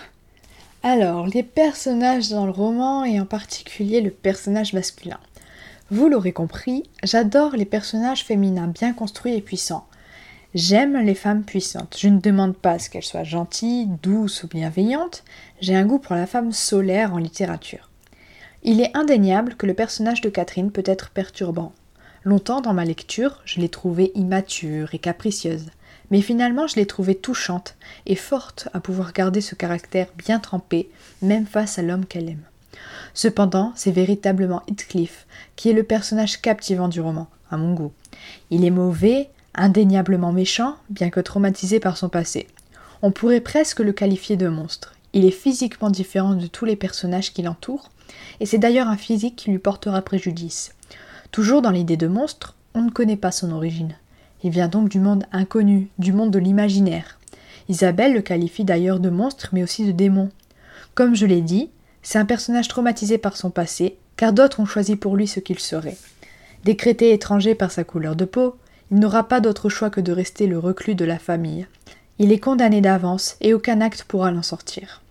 Alors, 0.85 1.27
les 1.27 1.43
personnages 1.43 2.29
dans 2.29 2.47
le 2.47 2.53
roman, 2.53 3.05
et 3.05 3.19
en 3.19 3.27
particulier 3.27 4.01
le 4.01 4.13
personnage 4.13 4.73
masculin. 4.73 5.19
Vous 5.89 6.09
l'aurez 6.09 6.33
compris, 6.33 6.83
j'adore 7.05 7.55
les 7.55 7.65
personnages 7.65 8.25
féminins 8.25 8.67
bien 8.67 8.93
construits 8.93 9.35
et 9.35 9.41
puissants. 9.41 9.87
J'aime 10.53 10.97
les 10.97 11.15
femmes 11.15 11.45
puissantes. 11.45 11.97
Je 11.97 12.09
ne 12.09 12.19
demande 12.19 12.57
pas 12.57 12.81
ce 12.81 12.91
qu'elles 12.91 13.05
soient 13.05 13.23
gentilles, 13.23 13.89
douces 14.03 14.43
ou 14.43 14.49
bienveillantes. 14.49 15.23
J'ai 15.61 15.77
un 15.77 15.87
goût 15.87 16.01
pour 16.01 16.17
la 16.17 16.27
femme 16.27 16.51
solaire 16.51 17.15
en 17.15 17.19
littérature. 17.19 17.89
Il 18.65 18.81
est 18.81 18.97
indéniable 18.97 19.55
que 19.55 19.67
le 19.67 19.75
personnage 19.75 20.23
de 20.23 20.29
Catherine 20.29 20.73
peut 20.73 20.83
être 20.87 21.11
perturbant. 21.11 21.73
Longtemps 22.25 22.61
dans 22.61 22.75
ma 22.75 22.85
lecture, 22.85 23.41
je 23.45 23.61
l'ai 23.61 23.69
trouvée 23.69 24.11
immature 24.17 24.93
et 24.93 24.99
capricieuse, 24.99 25.71
mais 26.11 26.21
finalement 26.21 26.67
je 26.67 26.75
l'ai 26.75 26.87
trouvée 26.87 27.15
touchante 27.15 27.77
et 28.07 28.17
forte 28.17 28.69
à 28.75 28.81
pouvoir 28.81 29.13
garder 29.13 29.41
ce 29.41 29.55
caractère 29.55 30.09
bien 30.19 30.41
trempé, 30.41 30.91
même 31.23 31.47
face 31.47 31.79
à 31.79 31.83
l'homme 31.83 32.07
qu'elle 32.07 32.31
aime. 32.31 32.43
Cependant, 33.15 33.73
c'est 33.75 33.91
véritablement 33.91 34.63
Heathcliff 34.69 35.27
qui 35.57 35.71
est 35.71 35.75
le 35.75 35.83
personnage 35.83 36.41
captivant 36.41 36.89
du 36.89 37.01
roman, 37.01 37.29
à 37.51 37.57
mon 37.57 37.75
goût. 37.75 37.93
Il 38.51 38.65
est 38.65 38.71
mauvais, 38.71 39.31
indéniablement 39.55 40.33
méchant, 40.33 40.77
bien 40.91 41.11
que 41.11 41.21
traumatisé 41.21 41.81
par 41.81 41.97
son 41.97 42.09
passé. 42.09 42.47
On 43.03 43.11
pourrait 43.11 43.41
presque 43.41 43.81
le 43.81 43.93
qualifier 43.93 44.37
de 44.37 44.49
monstre. 44.49 44.95
Il 45.13 45.25
est 45.25 45.31
physiquement 45.31 45.91
différent 45.91 46.35
de 46.35 46.47
tous 46.47 46.65
les 46.65 46.77
personnages 46.77 47.33
qui 47.33 47.43
l'entourent, 47.43 47.91
et 48.41 48.47
c'est 48.47 48.59
d'ailleurs 48.59 48.89
un 48.89 48.97
physique 48.97 49.37
qui 49.37 49.51
lui 49.51 49.59
portera 49.59 50.03
préjudice. 50.03 50.75
Toujours 51.33 51.63
dans 51.63 51.71
l'idée 51.71 51.97
de 51.97 52.07
monstre, 52.07 52.55
on 52.75 52.83
ne 52.83 52.91
connaît 52.91 53.17
pas 53.17 53.33
son 53.33 53.51
origine. 53.51 53.95
Il 54.43 54.51
vient 54.51 54.69
donc 54.69 54.89
du 54.89 55.01
monde 55.01 55.25
inconnu, 55.33 55.89
du 55.99 56.13
monde 56.13 56.31
de 56.31 56.39
l'imaginaire. 56.39 57.19
Isabelle 57.69 58.13
le 58.13 58.21
qualifie 58.21 58.65
d'ailleurs 58.65 59.01
de 59.01 59.11
monstre, 59.11 59.49
mais 59.53 59.63
aussi 59.63 59.87
de 59.87 59.93
démon. 59.93 60.31
Comme 60.95 61.17
je 61.17 61.27
l'ai 61.27 61.41
dit, 61.41 61.71
c'est 62.07 62.21
un 62.21 62.25
personnage 62.25 62.69
traumatisé 62.69 63.19
par 63.19 63.37
son 63.37 63.51
passé, 63.51 63.97
car 64.17 64.33
d'autres 64.33 64.61
ont 64.61 64.65
choisi 64.65 64.95
pour 64.95 65.17
lui 65.17 65.27
ce 65.27 65.41
qu'il 65.41 65.59
serait. 65.59 65.97
Décrété 66.63 67.13
étranger 67.13 67.57
par 67.57 67.73
sa 67.73 67.83
couleur 67.83 68.15
de 68.15 68.25
peau, 68.25 68.55
il 68.93 69.01
n'aura 69.01 69.27
pas 69.27 69.41
d'autre 69.41 69.69
choix 69.69 69.91
que 69.91 70.01
de 70.01 70.13
rester 70.13 70.47
le 70.47 70.57
reclus 70.57 70.95
de 70.95 71.05
la 71.05 71.19
famille. 71.19 71.67
Il 72.21 72.31
est 72.31 72.39
condamné 72.39 72.81
d'avance 72.81 73.35
et 73.41 73.55
aucun 73.55 73.81
acte 73.81 74.05
pourra 74.05 74.31
l'en 74.31 74.45
sortir. 74.45 75.03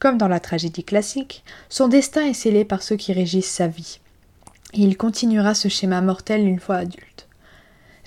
Comme 0.00 0.18
dans 0.18 0.26
la 0.26 0.40
tragédie 0.40 0.82
classique, 0.82 1.44
son 1.68 1.86
destin 1.86 2.26
est 2.26 2.34
scellé 2.34 2.64
par 2.64 2.82
ceux 2.82 2.96
qui 2.96 3.12
régissent 3.12 3.48
sa 3.48 3.68
vie. 3.68 4.00
Et 4.72 4.80
il 4.80 4.96
continuera 4.96 5.54
ce 5.54 5.68
schéma 5.68 6.00
mortel 6.00 6.44
une 6.44 6.58
fois 6.58 6.78
adulte. 6.78 7.28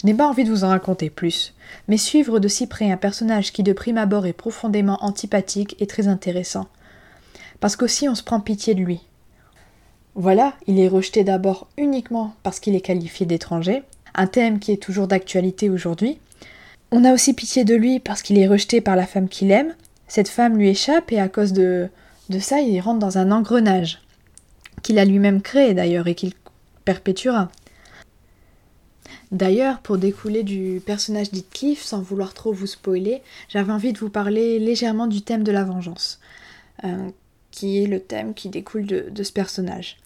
Je 0.02 0.06
n'ai 0.06 0.14
pas 0.14 0.28
envie 0.28 0.44
de 0.44 0.50
vous 0.50 0.66
en 0.66 0.70
raconter 0.70 1.10
plus, 1.10 1.54
mais 1.88 1.96
suivre 1.96 2.40
de 2.40 2.50
si 2.50 2.68
près 2.68 2.92
un 2.92 2.98
personnage 2.98 3.54
qui 3.54 3.64
de 3.64 3.72
prime 3.72 3.98
abord 3.98 4.26
est 4.26 4.34
profondément 4.34 4.98
antipathique 5.00 5.78
est 5.80 5.90
très 5.90 6.10
intéressant 6.10 6.68
parce 7.63 7.77
qu'aussi 7.77 8.10
on 8.10 8.15
se 8.15 8.24
prend 8.24 8.41
pitié 8.41 8.75
de 8.75 8.82
lui. 8.82 9.00
Voilà, 10.15 10.53
il 10.67 10.82
est 10.82 10.89
rejeté 10.89 11.24
d'abord 11.24 11.70
uniquement 11.77 12.36
parce 12.43 12.60
qu'il 12.60 12.75
est 12.75 12.82
qualifié 12.82 13.25
d'étranger, 13.25 13.84
un 14.15 14.27
thème 14.27 14.60
qui 14.60 14.74
est 14.74 14.84
toujours 14.84 15.08
d'actualité 15.08 15.70
aujourd'hui. 15.70 16.20
On 16.91 17.05
a 17.05 17.13
aussi 17.13 17.34
pitié 17.34 17.63
de 17.63 17.74
lui 17.74 18.01
parce 18.01 18.22
qu'il 18.22 18.38
est 18.38 18.50
rejeté 18.50 18.82
par 18.82 18.98
la 18.98 19.05
femme 19.05 19.29
qu'il 19.29 19.50
aime. 19.50 19.74
Cette 20.10 20.27
femme 20.27 20.58
lui 20.58 20.67
échappe 20.67 21.13
et 21.13 21.22
à 21.22 21.29
cause 21.29 21.53
de, 21.53 21.88
de 22.27 22.39
ça, 22.39 22.60
il 22.60 22.82
rentre 22.82 23.00
dans 23.00 23.17
un 23.17 23.32
engrenage 23.32 24.01
qu'il 24.82 25.00
a 25.00 25.05
lui-même 25.05 25.41
créé 25.41 25.74
d'ailleurs 25.74 26.08
et 26.08 26.15
qu'il 26.15 26.34
perpétuera. 26.84 27.48
D'ailleurs, 29.32 29.79
pour 29.79 29.98
découler 29.98 30.43
du 30.43 30.82
personnage 30.86 31.32
d'Heathcliff, 31.32 31.82
sans 31.82 32.01
vouloir 32.01 32.34
trop 32.34 32.51
vous 32.51 32.67
spoiler, 32.67 33.22
j'avais 33.48 33.72
envie 33.72 33.93
de 33.93 34.00
vous 34.00 34.10
parler 34.10 34.60
légèrement 34.60 35.08
du 35.08 35.22
thème 35.22 35.46
de 35.46 35.51
la 35.53 35.63
vengeance. 35.63 36.20
Euh, 36.84 37.10
qui 37.54 37.84
est 37.84 37.86
le 37.86 38.00
thème 38.00 38.34
qui 38.34 38.50
découle 38.50 38.88
de, 38.88 39.24
ce 39.24 39.32
personnage. 39.32 39.98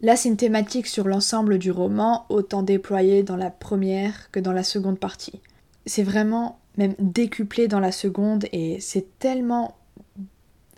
Là, 0.00 0.14
c'est 0.14 0.28
une 0.28 0.36
thématique 0.36 0.86
sur 0.86 1.08
l'ensemble 1.08 1.58
du 1.58 1.72
roman, 1.72 2.24
autant 2.28 2.62
déployée 2.62 3.24
dans 3.24 3.36
la 3.36 3.50
première 3.50 4.30
que 4.30 4.38
dans 4.38 4.52
la 4.52 4.62
seconde 4.62 5.00
partie. 5.00 5.40
C'est 5.86 6.04
vraiment 6.04 6.60
même 6.76 6.94
décuplé 7.00 7.66
dans 7.66 7.80
la 7.80 7.90
seconde 7.90 8.46
et 8.52 8.78
c'est 8.78 9.18
tellement 9.18 9.76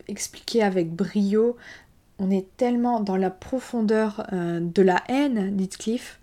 expliqué 0.09 0.63
avec 0.63 0.91
brio. 0.91 1.59
On 2.19 2.31
est 2.31 2.47
tellement 2.57 3.01
dans 3.01 3.17
la 3.17 3.31
profondeur 3.31 4.27
euh, 4.33 4.59
de 4.61 4.81
la 4.81 5.03
haine 5.09 5.55
d'Heathcliff 5.55 6.19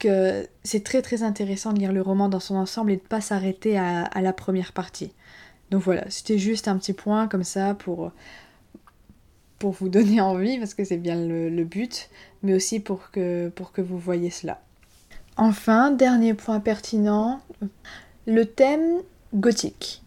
que 0.00 0.44
c'est 0.64 0.82
très 0.82 1.02
très 1.02 1.22
intéressant 1.22 1.72
de 1.72 1.78
lire 1.78 1.92
le 1.92 2.02
roman 2.02 2.28
dans 2.28 2.40
son 2.40 2.56
ensemble 2.56 2.90
et 2.90 2.96
de 2.96 3.02
ne 3.02 3.06
pas 3.06 3.20
s'arrêter 3.20 3.78
à, 3.78 4.08
la 4.20 4.32
première 4.32 4.72
partie. 4.72 5.12
Donc 5.70 5.82
voilà, 5.82 6.04
c'était 6.10 6.36
juste 6.36 6.66
un 6.66 6.76
petit 6.78 6.92
point 6.92 7.28
comme 7.28 7.44
ça 7.44 7.74
pour, 7.74 8.10
pour 9.58 9.72
vous 9.72 9.88
donner 9.88 10.20
envie, 10.20 10.58
parce 10.58 10.74
que 10.74 10.84
c'est 10.84 10.96
bien 10.96 11.16
le, 11.16 11.64
but, 11.64 12.08
mais 12.42 12.54
aussi 12.54 12.80
pour 12.80 13.10
que, 13.10 13.50
vous 13.78 13.98
voyez 13.98 14.30
cela. 14.30 14.60
Enfin, 15.36 15.90
dernier 15.90 16.34
point 16.34 16.60
pertinent, 16.60 17.40
le 18.26 18.44
thème 18.44 19.00
gothique. 19.34 20.02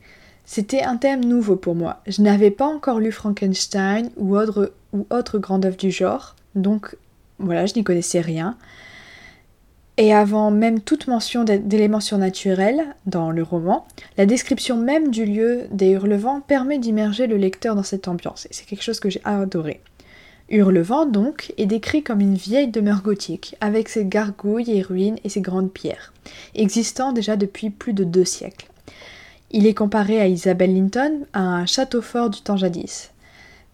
C'était 0.46 0.84
un 0.84 0.96
thème 0.96 1.26
nouveau 1.26 1.58
pour 1.58 1.76
moi. 1.76 2.02
Je 2.08 2.22
n'avais 2.22 2.52
pas 2.52 2.68
encore 2.68 3.00
lu 3.00 3.12
Frankenstein 3.12 4.10
ou 4.16 4.38
autre, 4.38 4.74
ou 4.94 5.06
autre 5.10 5.40
grande 5.40 5.66
œuvre 5.66 5.76
du 5.76 5.92
genre, 5.92 6.36
donc 6.56 6.96
voilà, 7.40 7.66
je 7.66 7.76
n'y 7.76 7.84
connaissais 7.84 8.22
rien. 8.22 8.58
Et 10.00 10.14
avant 10.14 10.52
même 10.52 10.80
toute 10.80 11.08
mention 11.08 11.44
d'éléments 11.44 12.00
surnaturels 12.00 12.86
dans 13.08 13.32
le 13.32 13.42
roman, 13.42 13.88
la 14.16 14.28
description 14.28 14.78
même 14.78 15.10
du 15.10 15.26
lieu 15.26 15.64
des 15.72 15.90
Hurlevents 15.90 16.42
permet 16.42 16.78
d'immerger 16.78 17.26
le 17.26 17.38
lecteur 17.38 17.74
dans 17.76 17.84
cette 17.84 18.08
ambiance, 18.08 18.46
et 18.46 18.50
c'est 18.52 18.66
quelque 18.66 18.84
chose 18.84 19.00
que 19.00 19.10
j'ai 19.10 19.22
adoré. 19.26 19.82
Hurlevent, 20.50 21.08
donc, 21.08 21.52
est 21.58 21.66
décrit 21.66 22.04
comme 22.04 22.22
une 22.22 22.36
vieille 22.36 22.68
demeure 22.68 23.02
gothique, 23.02 23.56
avec 23.60 23.90
ses 23.90 24.06
gargouilles 24.06 24.72
et 24.72 24.84
ruines 24.84 25.18
et 25.24 25.30
ses 25.30 25.42
grandes 25.42 25.74
pierres, 25.74 26.14
existant 26.54 27.12
déjà 27.12 27.36
depuis 27.36 27.72
plus 27.72 27.94
de 27.94 28.04
deux 28.04 28.24
siècles. 28.24 28.68
Il 29.50 29.66
est 29.66 29.74
comparé 29.74 30.22
à 30.22 30.28
Isabelle 30.28 30.76
Linton, 30.76 31.26
à 31.34 31.42
un 31.42 31.66
château 31.66 32.04
fort 32.04 32.30
du 32.30 32.42
temps 32.42 32.58
jadis. 32.58 33.10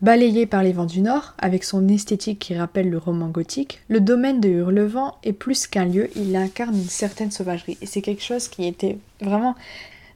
Balayé 0.04 0.46
par 0.46 0.64
les 0.64 0.74
vents 0.74 0.84
du 0.84 1.00
Nord, 1.00 1.34
avec 1.38 1.64
son 1.64 1.88
esthétique 1.88 2.40
qui 2.40 2.58
rappelle 2.58 2.90
le 2.90 2.98
roman 2.98 3.30
gothique, 3.30 3.80
le 3.88 4.02
domaine 4.02 4.42
de 4.42 4.50
Hurlevent 4.50 5.18
est 5.24 5.32
plus 5.32 5.66
qu'un 5.66 5.86
lieu, 5.86 6.10
il 6.18 6.36
incarne 6.36 6.76
une 6.76 6.90
certaine 6.90 7.32
sauvagerie. 7.32 7.78
Et 7.82 7.86
c'est 7.86 8.02
quelque 8.02 8.22
chose 8.22 8.50
qui 8.50 8.68
était 8.68 8.98
vraiment 9.22 9.56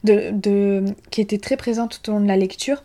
de, 0.04 0.84
qui 1.10 1.22
était 1.22 1.38
très 1.38 1.56
présent 1.56 1.88
tout 1.88 2.06
au 2.10 2.12
long 2.12 2.20
de 2.20 2.26
la 2.26 2.36
lecture. 2.36 2.84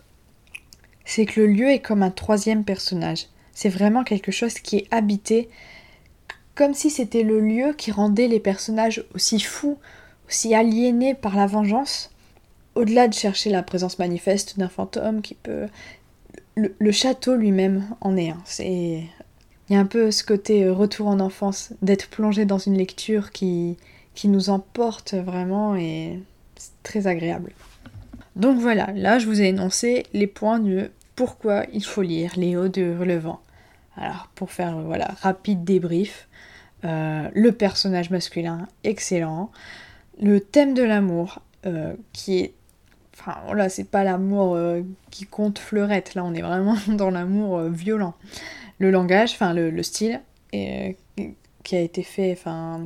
C'est 1.04 1.26
que 1.26 1.42
le 1.42 1.48
lieu 1.48 1.70
est 1.72 1.82
comme 1.82 2.04
un 2.04 2.10
troisième 2.10 2.64
personnage. 2.64 3.28
C'est 3.52 3.68
vraiment 3.68 4.06
quelque 4.06 4.32
chose 4.32 4.54
qui 4.54 4.78
est 4.78 4.88
habité, 4.90 5.50
comme 6.56 6.74
si 6.74 6.90
c'était 6.90 7.24
le 7.24 7.42
lieu 7.42 7.74
qui 7.74 7.92
rendait 7.92 8.30
les 8.30 8.40
personnages 8.40 9.04
aussi 9.14 9.42
fous, 9.42 9.78
aussi 10.30 10.56
aliénés 10.56 11.16
par 11.16 11.36
la 11.36 11.48
vengeance, 11.48 12.12
au-delà 12.76 13.10
de 13.10 13.14
chercher 13.14 13.50
la 13.50 13.62
présence 13.62 14.00
manifeste 14.00 14.58
d'un 14.58 14.70
fantôme 14.70 15.22
qui 15.22 15.36
peut 15.36 15.68
le, 16.56 16.92
château 16.92 17.36
lui-même 17.36 17.86
en 18.02 18.16
est 18.18 18.30
un. 18.30 18.42
C'est 18.46 19.04
il 19.70 19.74
y 19.74 19.78
a 19.78 19.80
un 19.80 19.86
peu 19.86 20.12
ce 20.12 20.24
côté 20.24 20.66
euh, 20.66 20.74
retour 20.74 21.08
en 21.08 21.20
enfance, 21.20 21.72
d'être 21.82 22.10
plongé 22.10 22.46
dans 22.46 22.58
une 22.58 22.78
lecture 22.78 23.32
qui, 23.32 23.78
qui 24.14 24.28
nous 24.28 24.50
emporte 24.50 25.14
vraiment 25.14 25.76
et 25.76 26.20
c'est 26.56 26.84
très 26.84 27.08
agréable. 27.08 27.54
Donc 28.36 28.60
voilà, 28.60 28.92
là 28.94 29.20
je 29.20 29.26
vous 29.26 29.42
ai 29.42 29.46
énoncé 29.46 30.06
les 30.14 30.28
points 30.28 30.60
de 30.60 30.92
pourquoi 31.16 31.66
il 31.72 31.84
faut 31.84 32.02
lire 32.02 32.34
Léo 32.36 32.68
de 32.68 32.96
Relevant. 32.98 33.40
Alors 33.96 34.30
pour 34.36 34.52
faire 34.52 34.80
voilà 34.82 35.12
rapide 35.22 35.64
débrief, 35.64 36.28
euh, 36.84 37.30
le 37.34 37.52
personnage 37.52 38.10
masculin 38.10 38.68
excellent, 38.84 39.50
le 40.22 40.42
thème 40.42 40.74
de 40.74 40.84
l'amour 40.84 41.40
euh, 41.66 41.94
qui 42.12 42.40
est 42.40 42.54
Enfin, 43.14 43.38
voilà, 43.46 43.70
c'est 43.70 43.84
pas 43.84 44.04
l'amour 44.04 44.56
euh, 44.56 44.82
qui 45.12 45.26
compte 45.26 45.60
fleurette, 45.60 46.16
là 46.16 46.26
on 46.26 46.34
est 46.34 46.42
vraiment 46.42 46.76
dans 46.88 47.10
l'amour 47.10 47.58
euh, 47.58 47.70
violent. 47.70 48.16
Le 48.80 48.92
langage, 48.92 49.34
enfin 49.34 49.54
le, 49.54 49.84
style, 49.84 50.22
euh, 50.56 50.92
qui 51.64 51.76
a 51.76 51.80
été 51.80 52.04
fait, 52.04 52.32
enfin, 52.34 52.82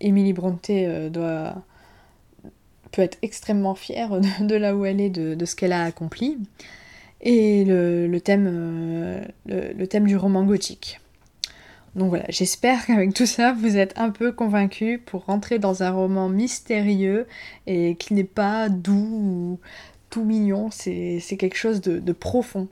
Emily 0.00 0.32
Brontë 0.32 1.10
doit 1.10 1.54
peut 2.90 3.02
être 3.02 3.18
extrêmement 3.22 3.74
fière 3.74 4.18
de, 4.40 4.54
là 4.56 4.74
où 4.74 4.84
elle 4.84 5.00
est, 5.00 5.10
de, 5.10 5.44
ce 5.44 5.54
qu'elle 5.54 5.72
a 5.72 5.84
accompli. 5.84 6.38
Et 7.20 7.64
le, 7.64 8.18
thème, 8.18 9.28
le, 9.46 9.86
thème 9.86 10.06
du 10.06 10.16
roman 10.16 10.44
gothique. 10.44 11.00
Donc 11.94 12.10
voilà, 12.10 12.26
j'espère 12.28 12.86
qu'avec 12.86 13.14
tout 13.14 13.26
ça, 13.26 13.52
vous 13.52 13.76
êtes 13.76 13.98
un 13.98 14.10
peu 14.10 14.32
convaincus 14.32 15.00
pour 15.04 15.24
rentrer 15.24 15.58
dans 15.58 15.82
un 15.82 15.90
roman 15.90 16.28
mystérieux 16.28 17.26
et 17.66 17.96
qui 17.96 18.14
n'est 18.14 18.24
pas 18.24 18.68
doux 18.68 18.92
ou 18.94 19.58
tout 20.10 20.24
mignon, 20.24 20.70
c'est 20.70 21.20
quelque 21.38 21.56
chose 21.56 21.80
de, 21.80 22.12
profond. 22.12 22.68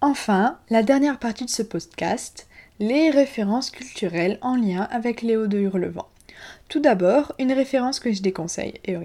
Enfin, 0.00 0.58
la 0.70 0.82
dernière 0.82 1.18
partie 1.18 1.44
de 1.44 1.50
ce 1.50 1.62
podcast, 1.62 2.46
les 2.78 3.10
références 3.10 3.70
culturelles 3.70 4.38
en 4.42 4.56
lien 4.56 4.82
avec 4.90 5.22
Léo 5.22 5.46
de 5.46 5.58
Hurlevent. 5.58 6.08
Tout 6.68 6.80
d'abord, 6.80 7.32
une 7.38 7.52
référence 7.52 8.00
que 8.00 8.12
je 8.12 8.20
déconseille, 8.20 8.74
et 8.84 8.96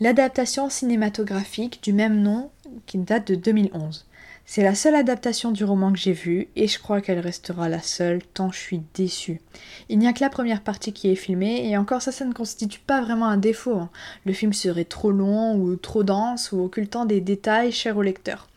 l'adaptation 0.00 0.68
cinématographique 0.68 1.82
du 1.82 1.92
même 1.92 2.20
nom 2.20 2.50
qui 2.86 2.98
date 2.98 3.26
de 3.28 3.34
2011. 3.34 4.07
C'est 4.50 4.62
la 4.62 4.74
seule 4.74 4.94
adaptation 4.94 5.50
du 5.50 5.62
roman 5.62 5.92
que 5.92 5.98
j'ai 5.98 6.14
vue 6.14 6.48
et 6.56 6.68
je 6.68 6.78
crois 6.78 7.02
qu'elle 7.02 7.18
restera 7.18 7.68
la 7.68 7.82
seule 7.82 8.22
tant 8.22 8.50
je 8.50 8.58
suis 8.58 8.80
déçue. 8.94 9.42
Il 9.90 9.98
n'y 9.98 10.08
a 10.08 10.14
que 10.14 10.22
la 10.22 10.30
première 10.30 10.62
partie 10.62 10.94
qui 10.94 11.10
est 11.10 11.16
filmée 11.16 11.68
et 11.68 11.76
encore 11.76 12.00
ça, 12.00 12.12
ça 12.12 12.24
ne 12.24 12.32
constitue 12.32 12.78
pas 12.78 13.02
vraiment 13.02 13.26
un 13.26 13.36
défaut. 13.36 13.76
Hein. 13.76 13.90
Le 14.24 14.32
film 14.32 14.54
serait 14.54 14.86
trop 14.86 15.10
long 15.10 15.54
ou 15.56 15.76
trop 15.76 16.02
dense 16.02 16.50
ou 16.50 16.62
occultant 16.62 17.04
des 17.04 17.20
détails 17.20 17.72
chers 17.72 17.98
au 17.98 18.02
lecteur. 18.02 18.48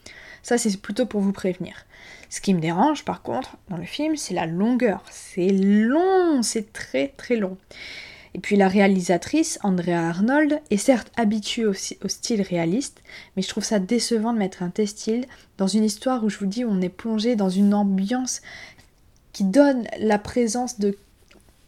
Ça, 0.43 0.57
c'est 0.57 0.81
plutôt 0.81 1.05
pour 1.05 1.19
vous 1.19 1.33
prévenir. 1.33 1.86
Ce 2.29 2.39
qui 2.39 2.53
me 2.53 2.62
dérange 2.62 3.03
par 3.03 3.21
contre 3.21 3.57
dans 3.69 3.75
le 3.75 3.83
film, 3.83 4.15
c'est 4.15 4.33
la 4.33 4.45
longueur. 4.45 5.03
C'est 5.12 5.50
long, 5.50 6.41
c'est 6.41 6.71
très 6.71 7.10
très 7.10 7.36
long. 7.36 7.57
Et 8.33 8.39
puis 8.39 8.55
la 8.55 8.67
réalisatrice, 8.67 9.59
Andrea 9.63 10.07
Arnold, 10.07 10.61
est 10.69 10.77
certes 10.77 11.11
habituée 11.17 11.65
au, 11.65 11.73
style 11.73 12.41
réaliste, 12.41 13.01
mais 13.35 13.41
je 13.41 13.50
trouve 13.50 13.63
ça 13.63 13.79
décevant 13.79 14.33
de 14.33 14.38
mettre 14.38 14.63
un 14.63 14.69
textile 14.69 15.25
dans 15.57 15.67
une 15.67 15.83
histoire 15.83 16.23
où 16.23 16.29
je 16.29 16.38
vous 16.38 16.45
dis 16.45 16.63
on 16.63 16.81
est 16.81 16.89
plongé 16.89 17.35
dans 17.35 17.50
une 17.50 17.73
ambiance 17.73 18.41
qui 19.33 19.43
donne 19.43 19.85
la 20.00 20.17
présence 20.17 20.79
de 20.79 20.97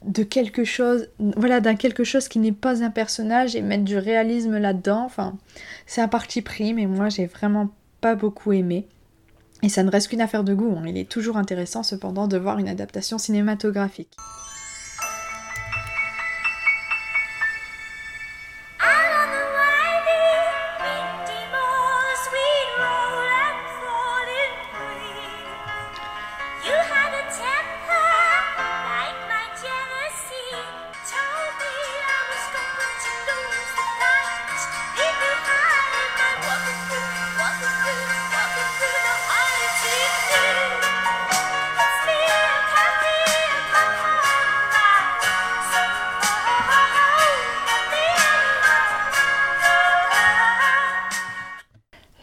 de 0.06 0.24
quelque 0.24 0.66
chose, 0.66 1.08
voilà, 1.38 1.62
d'un 1.62 1.76
quelque 1.76 2.04
chose 2.04 2.28
qui 2.28 2.40
n'est 2.40 2.52
pas 2.52 2.84
un 2.84 2.90
personnage 2.90 3.56
et 3.56 3.62
mettre 3.62 3.86
du 3.86 3.98
réalisme 3.98 4.58
là-dedans. 4.58 5.04
Enfin, 5.06 5.38
c'est 5.86 6.02
un 6.02 6.10
parti 6.10 6.42
pris, 6.42 6.74
mais 6.74 6.88
moi 6.88 7.08
j'ai 7.08 7.26
vraiment 7.26 7.70
pas 8.02 8.16
beaucoup 8.16 8.52
aimé. 8.52 8.86
Et 9.62 9.70
ça 9.70 9.82
ne 9.82 9.90
reste 9.90 10.10
qu'une 10.10 10.20
affaire 10.20 10.44
de 10.44 10.54
goût. 10.54 10.76
Hein. 10.78 10.84
Il 10.88 10.98
est 10.98 11.10
toujours 11.10 11.38
intéressant 11.38 11.84
cependant 11.84 12.28
de 12.28 12.38
voir 12.38 12.60
une 12.60 12.68
adaptation 12.68 13.18
cinématographique. 13.18 14.18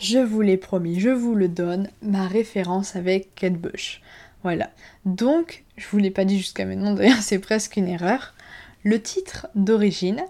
Je 0.00 0.19
vous 0.19 0.40
l'ai 0.40 0.57
promis, 0.57 0.99
je 0.99 1.11
vous 1.11 1.35
le 1.35 1.49
donne, 1.49 1.88
ma 2.02 2.26
référence 2.26 2.97
avec 2.97 3.35
Kate 3.35 3.54
Bush. 3.54 4.00
Voilà. 4.42 4.71
Donc, 5.04 5.64
je 5.76 5.87
vous 5.90 5.99
l'ai 5.99 6.11
pas 6.11 6.25
dit 6.25 6.38
jusqu'à 6.38 6.64
maintenant, 6.64 6.95
d'ailleurs 6.95 7.23
c'est 7.23 7.38
presque 7.38 7.76
une 7.76 7.88
erreur. 7.88 8.35
Le 8.83 9.00
titre 9.00 9.47
d'origine, 9.54 10.23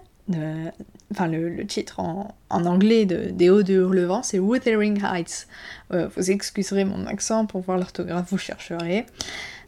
enfin 1.11 1.27
le, 1.27 1.65
titre 1.65 2.01
en, 2.01 2.35
anglais 2.49 3.05
de, 3.05 3.29
des 3.31 3.49
Hauts 3.49 3.63
de 3.63 3.73
Hurlevent, 3.73 4.23
c'est 4.23 4.39
Wuthering 4.39 5.01
Heights. 5.03 5.47
Euh, 5.93 6.09
vous 6.15 6.31
excuserez 6.31 6.83
mon 6.83 7.05
accent, 7.05 7.45
pour 7.45 7.61
voir 7.61 7.77
l'orthographe, 7.77 8.29
vous 8.29 8.37
chercherez. 8.37 9.05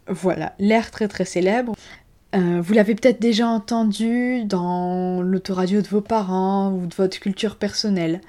Voilà, 0.06 0.52
l'air 0.58 0.90
très 0.90 1.08
très 1.08 1.24
célèbre. 1.24 1.74
Euh, 2.34 2.60
vous 2.60 2.74
l'avez 2.74 2.94
peut-être 2.94 3.20
déjà 3.20 3.46
entendu 3.46 4.44
dans 4.44 5.22
l'autoradio 5.22 5.80
de 5.80 5.88
vos 5.88 6.00
parents 6.00 6.72
ou 6.72 6.86
de 6.86 6.94
votre 6.94 7.18
culture 7.20 7.56
personnelle. 7.56 8.20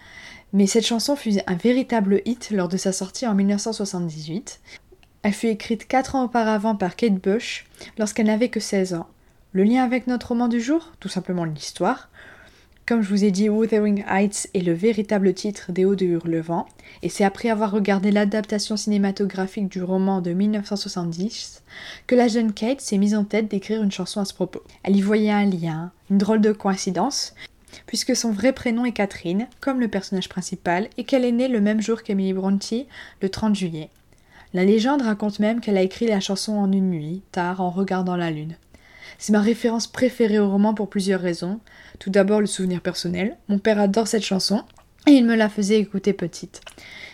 Mais 0.56 0.68
cette 0.68 0.86
chanson 0.86 1.18
fut 1.18 1.34
un 1.48 1.56
véritable 1.56 2.22
hit 2.24 2.50
lors 2.52 2.70
de 2.70 2.78
sa 2.78 2.94
sortie 2.94 3.28
en 3.28 3.36
1978. 3.36 4.62
Elle 5.24 5.34
fut 5.34 5.48
écrite 5.48 5.86
4 5.86 6.16
ans 6.16 6.24
auparavant 6.24 6.78
par 6.78 6.96
Kate 6.96 7.16
Bush, 7.22 7.66
lorsqu'elle 7.98 8.28
n'avait 8.28 8.48
que 8.48 8.62
16 8.62 8.94
ans. 8.94 9.08
Le 9.52 9.66
lien 9.66 9.84
avec 9.84 10.08
notre 10.08 10.30
roman 10.30 10.48
du 10.48 10.62
jour 10.62 10.94
Tout 11.02 11.10
simplement 11.10 11.44
l'histoire. 11.44 12.10
Comme 12.86 13.02
je 13.02 13.10
vous 13.10 13.26
ai 13.26 13.32
dit, 13.32 13.50
Wuthering 13.50 14.06
Heights 14.08 14.48
est 14.54 14.62
le 14.62 14.72
véritable 14.72 15.34
titre 15.34 15.74
des 15.74 15.84
Hauts 15.84 15.96
de 15.96 16.06
Hurlevent, 16.06 16.68
et 17.02 17.10
c'est 17.10 17.26
après 17.26 17.50
avoir 17.50 17.72
regardé 17.72 18.12
l'adaptation 18.12 18.78
cinématographique 18.78 19.68
du 19.68 19.84
roman 19.84 20.22
de 20.22 20.32
1970 20.32 21.64
que 22.08 22.16
la 22.16 22.30
jeune 22.30 22.54
Kate 22.54 22.80
s'est 22.80 22.98
mise 22.98 23.16
en 23.16 23.26
tête 23.26 23.50
d'écrire 23.52 23.84
une 23.84 23.92
chanson 23.92 24.22
à 24.22 24.26
ce 24.26 24.34
propos. 24.34 24.64
Elle 24.84 24.96
y 24.96 25.02
voyait 25.02 25.32
un 25.32 25.48
lien, 25.48 25.92
une 26.10 26.18
drôle 26.18 26.40
de 26.40 26.54
coïncidence, 26.54 27.34
puisque 27.86 28.16
son 28.16 28.32
vrai 28.32 28.54
prénom 28.54 28.86
est 28.86 28.92
Catherine, 28.92 29.48
comme 29.60 29.80
le 29.80 29.88
personnage 29.88 30.30
principal, 30.30 30.90
et 30.98 31.04
qu'elle 31.04 31.26
est 31.26 31.32
née 31.32 31.48
le 31.48 31.62
même 31.62 31.82
jour 31.82 32.04
qu'Emily 32.04 32.34
Bronte, 32.34 32.74
le 33.22 33.30
30 33.30 33.56
juillet. 33.56 33.90
La 34.54 34.64
légende 34.64 35.02
raconte 35.02 35.40
même 35.40 35.60
qu'elle 35.60 35.78
a 35.78 35.82
écrit 35.82 36.08
la 36.08 36.20
chanson 36.20 36.54
en 36.54 36.72
une 36.72 36.90
nuit, 36.90 37.22
tard, 37.32 37.60
en 37.60 37.70
regardant 37.70 38.16
la 38.16 38.32
lune. 38.32 38.56
C'est 39.18 39.34
ma 39.34 39.42
référence 39.42 39.88
préférée 39.88 40.40
au 40.40 40.50
roman 40.50 40.74
pour 40.74 40.90
plusieurs 40.90 41.22
raisons. 41.22 41.60
Tout 42.00 42.10
d'abord 42.10 42.42
le 42.42 42.48
souvenir 42.48 42.82
personnel. 42.82 43.38
Mon 43.48 43.60
père 43.60 43.80
adore 43.80 44.08
cette 44.08 44.24
chanson 44.24 44.64
et 45.08 45.12
il 45.12 45.26
me 45.26 45.36
la 45.36 45.50
faisait 45.50 45.80
écouter 45.80 46.14
petite. 46.14 46.62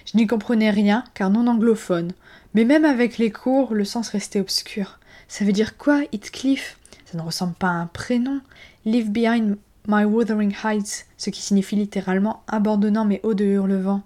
Je 0.06 0.18
n'y 0.18 0.27
comprenais 0.27 0.70
rien 0.70 1.03
car 1.13 1.30
non 1.30 1.48
anglophone. 1.48 2.12
Mais 2.53 2.65
même 2.65 2.86
avec 2.86 3.18
les 3.18 3.32
cours, 3.32 3.74
le 3.74 3.86
sens 3.86 4.10
restait 4.10 4.39
obscur. 4.39 5.00
Ça 5.27 5.46
veut 5.46 5.53
dire 5.53 5.77
quoi, 5.77 6.01
Heathcliff? 6.12 6.77
Ça 7.06 7.18
ne 7.18 7.24
ressemble 7.24 7.53
pas 7.53 7.70
à 7.70 7.72
un 7.72 7.88
prénom. 7.88 8.41
Leave 8.86 9.10
behind 9.10 9.58
my 9.88 10.05
wuthering 10.05 10.53
heights, 10.63 11.05
ce 11.17 11.29
qui 11.29 11.41
signifie 11.41 11.75
littéralement 11.75 12.43
abandonnant 12.47 13.05
mes 13.05 13.19
hauts 13.23 13.33
de 13.33 13.45
hurlevent. 13.45 14.01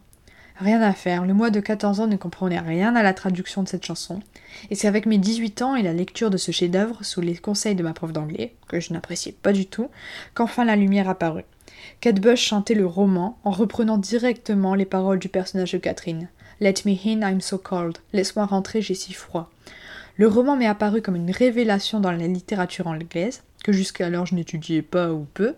Rien 0.57 0.81
à 0.81 0.93
faire, 0.93 1.25
le 1.25 1.33
moi 1.33 1.49
de 1.49 1.59
14 1.59 1.99
ans 1.99 2.07
ne 2.07 2.15
comprenait 2.15 2.59
rien 2.59 2.95
à 2.95 3.03
la 3.03 3.13
traduction 3.13 3.61
de 3.61 3.67
cette 3.67 3.85
chanson, 3.85 4.21
et 4.69 4.75
c'est 4.75 4.87
avec 4.87 5.05
mes 5.05 5.17
18 5.17 5.61
ans 5.61 5.75
et 5.75 5.81
la 5.81 5.91
lecture 5.91 6.29
de 6.29 6.37
ce 6.37 6.51
chef-d'œuvre 6.51 7.03
sous 7.03 7.19
les 7.19 7.35
conseils 7.35 7.75
de 7.75 7.83
ma 7.83 7.93
prof 7.93 8.13
d'anglais, 8.13 8.55
que 8.69 8.79
je 8.79 8.93
n'appréciais 8.93 9.33
pas 9.33 9.51
du 9.51 9.65
tout, 9.65 9.89
qu'enfin 10.33 10.63
la 10.63 10.77
lumière 10.77 11.09
apparut. 11.09 11.43
Kate 11.99 12.21
Bush 12.21 12.41
chantait 12.41 12.73
le 12.73 12.85
roman 12.85 13.37
en 13.43 13.51
reprenant 13.51 13.97
directement 13.97 14.75
les 14.75 14.85
paroles 14.85 15.19
du 15.19 15.27
personnage 15.27 15.73
de 15.73 15.77
Catherine. 15.77 16.29
Let 16.61 16.75
me 16.85 16.93
in, 17.05 17.29
I'm 17.29 17.41
so 17.41 17.57
cold. 17.57 17.97
Laisse-moi 18.13 18.45
rentrer, 18.45 18.81
j'ai 18.81 18.93
si 18.93 19.11
froid. 19.11 19.51
Le 20.15 20.27
roman 20.27 20.55
m'est 20.55 20.67
apparu 20.67 21.01
comme 21.01 21.17
une 21.17 21.31
révélation 21.31 21.99
dans 21.99 22.11
la 22.11 22.27
littérature 22.27 22.87
anglaise, 22.87 23.43
que 23.65 23.71
jusqu'alors 23.71 24.27
je 24.27 24.35
n'étudiais 24.35 24.83
pas 24.83 25.11
ou 25.11 25.25
peu. 25.33 25.55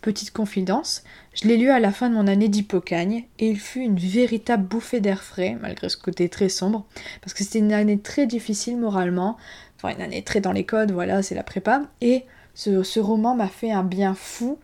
Petite 0.00 0.32
confidence, 0.32 1.04
je 1.34 1.46
l'ai 1.46 1.58
lu 1.58 1.68
à 1.68 1.80
la 1.80 1.92
fin 1.92 2.08
de 2.08 2.14
mon 2.14 2.26
année 2.26 2.48
d'hypocagne 2.48 3.26
et 3.38 3.50
il 3.50 3.60
fut 3.60 3.80
une 3.80 3.98
véritable 3.98 4.64
bouffée 4.64 5.00
d'air 5.00 5.22
frais, 5.22 5.58
malgré 5.60 5.90
ce 5.90 5.98
côté 5.98 6.30
très 6.30 6.48
sombre, 6.48 6.86
parce 7.20 7.34
que 7.34 7.44
c'était 7.44 7.58
une 7.58 7.74
année 7.74 7.98
très 7.98 8.26
difficile 8.26 8.78
moralement, 8.78 9.36
enfin 9.76 9.94
une 9.94 10.00
année 10.00 10.22
très 10.22 10.40
dans 10.40 10.52
les 10.52 10.64
codes, 10.64 10.92
voilà, 10.92 11.22
c'est 11.22 11.34
la 11.34 11.42
prépa, 11.42 11.82
et 12.00 12.24
ce, 12.54 12.82
ce 12.82 13.00
roman 13.00 13.34
m'a 13.34 13.48
fait 13.48 13.70
un 13.70 13.84
bien 13.84 14.14
fou 14.14 14.58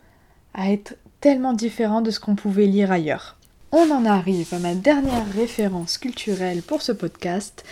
à 0.54 0.72
être 0.72 0.96
tellement 1.20 1.52
différent 1.52 2.00
de 2.00 2.10
ce 2.10 2.20
qu'on 2.20 2.36
pouvait 2.36 2.66
lire 2.66 2.90
ailleurs. 2.90 3.36
On 3.70 3.90
en 3.90 4.06
arrive 4.06 4.54
à 4.54 4.58
ma 4.60 4.74
dernière 4.74 5.30
référence 5.34 5.98
culturelle 5.98 6.62
pour 6.62 6.80
ce 6.80 6.92
podcast, 6.92 7.66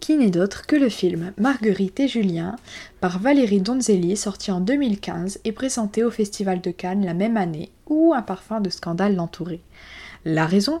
qui 0.00 0.16
n'est 0.16 0.30
d'autre 0.30 0.66
que 0.66 0.76
le 0.76 0.88
film 0.88 1.32
Marguerite 1.38 2.00
et 2.00 2.08
Julien 2.08 2.56
par 3.00 3.18
Valérie 3.18 3.60
Donzelli 3.60 4.16
sorti 4.16 4.50
en 4.50 4.60
2015 4.60 5.40
et 5.44 5.52
présenté 5.52 6.04
au 6.04 6.10
Festival 6.10 6.60
de 6.60 6.70
Cannes 6.70 7.04
la 7.04 7.14
même 7.14 7.36
année 7.36 7.70
où 7.86 8.14
un 8.14 8.22
parfum 8.22 8.60
de 8.60 8.70
scandale 8.70 9.16
l'entourait. 9.16 9.60
La 10.24 10.46
raison? 10.46 10.80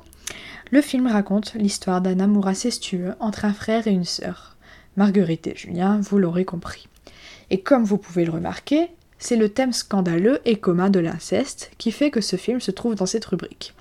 Le 0.70 0.80
film 0.80 1.06
raconte 1.06 1.54
l'histoire 1.54 2.00
d'un 2.00 2.20
amour 2.20 2.48
incestueux 2.48 3.14
entre 3.20 3.44
un 3.44 3.52
frère 3.52 3.86
et 3.86 3.92
une 3.92 4.04
sœur. 4.04 4.56
Marguerite 4.96 5.46
et 5.46 5.56
Julien, 5.56 6.00
vous 6.00 6.18
l'aurez 6.18 6.44
compris. 6.44 6.88
Et 7.50 7.60
comme 7.60 7.84
vous 7.84 7.98
pouvez 7.98 8.24
le 8.24 8.32
remarquer, 8.32 8.88
c'est 9.18 9.36
le 9.36 9.48
thème 9.48 9.72
scandaleux 9.72 10.40
et 10.44 10.56
commun 10.56 10.90
de 10.90 11.00
l'inceste 11.00 11.70
qui 11.78 11.92
fait 11.92 12.10
que 12.10 12.20
ce 12.20 12.36
film 12.36 12.60
se 12.60 12.70
trouve 12.70 12.94
dans 12.94 13.06
cette 13.06 13.24
rubrique. 13.24 13.74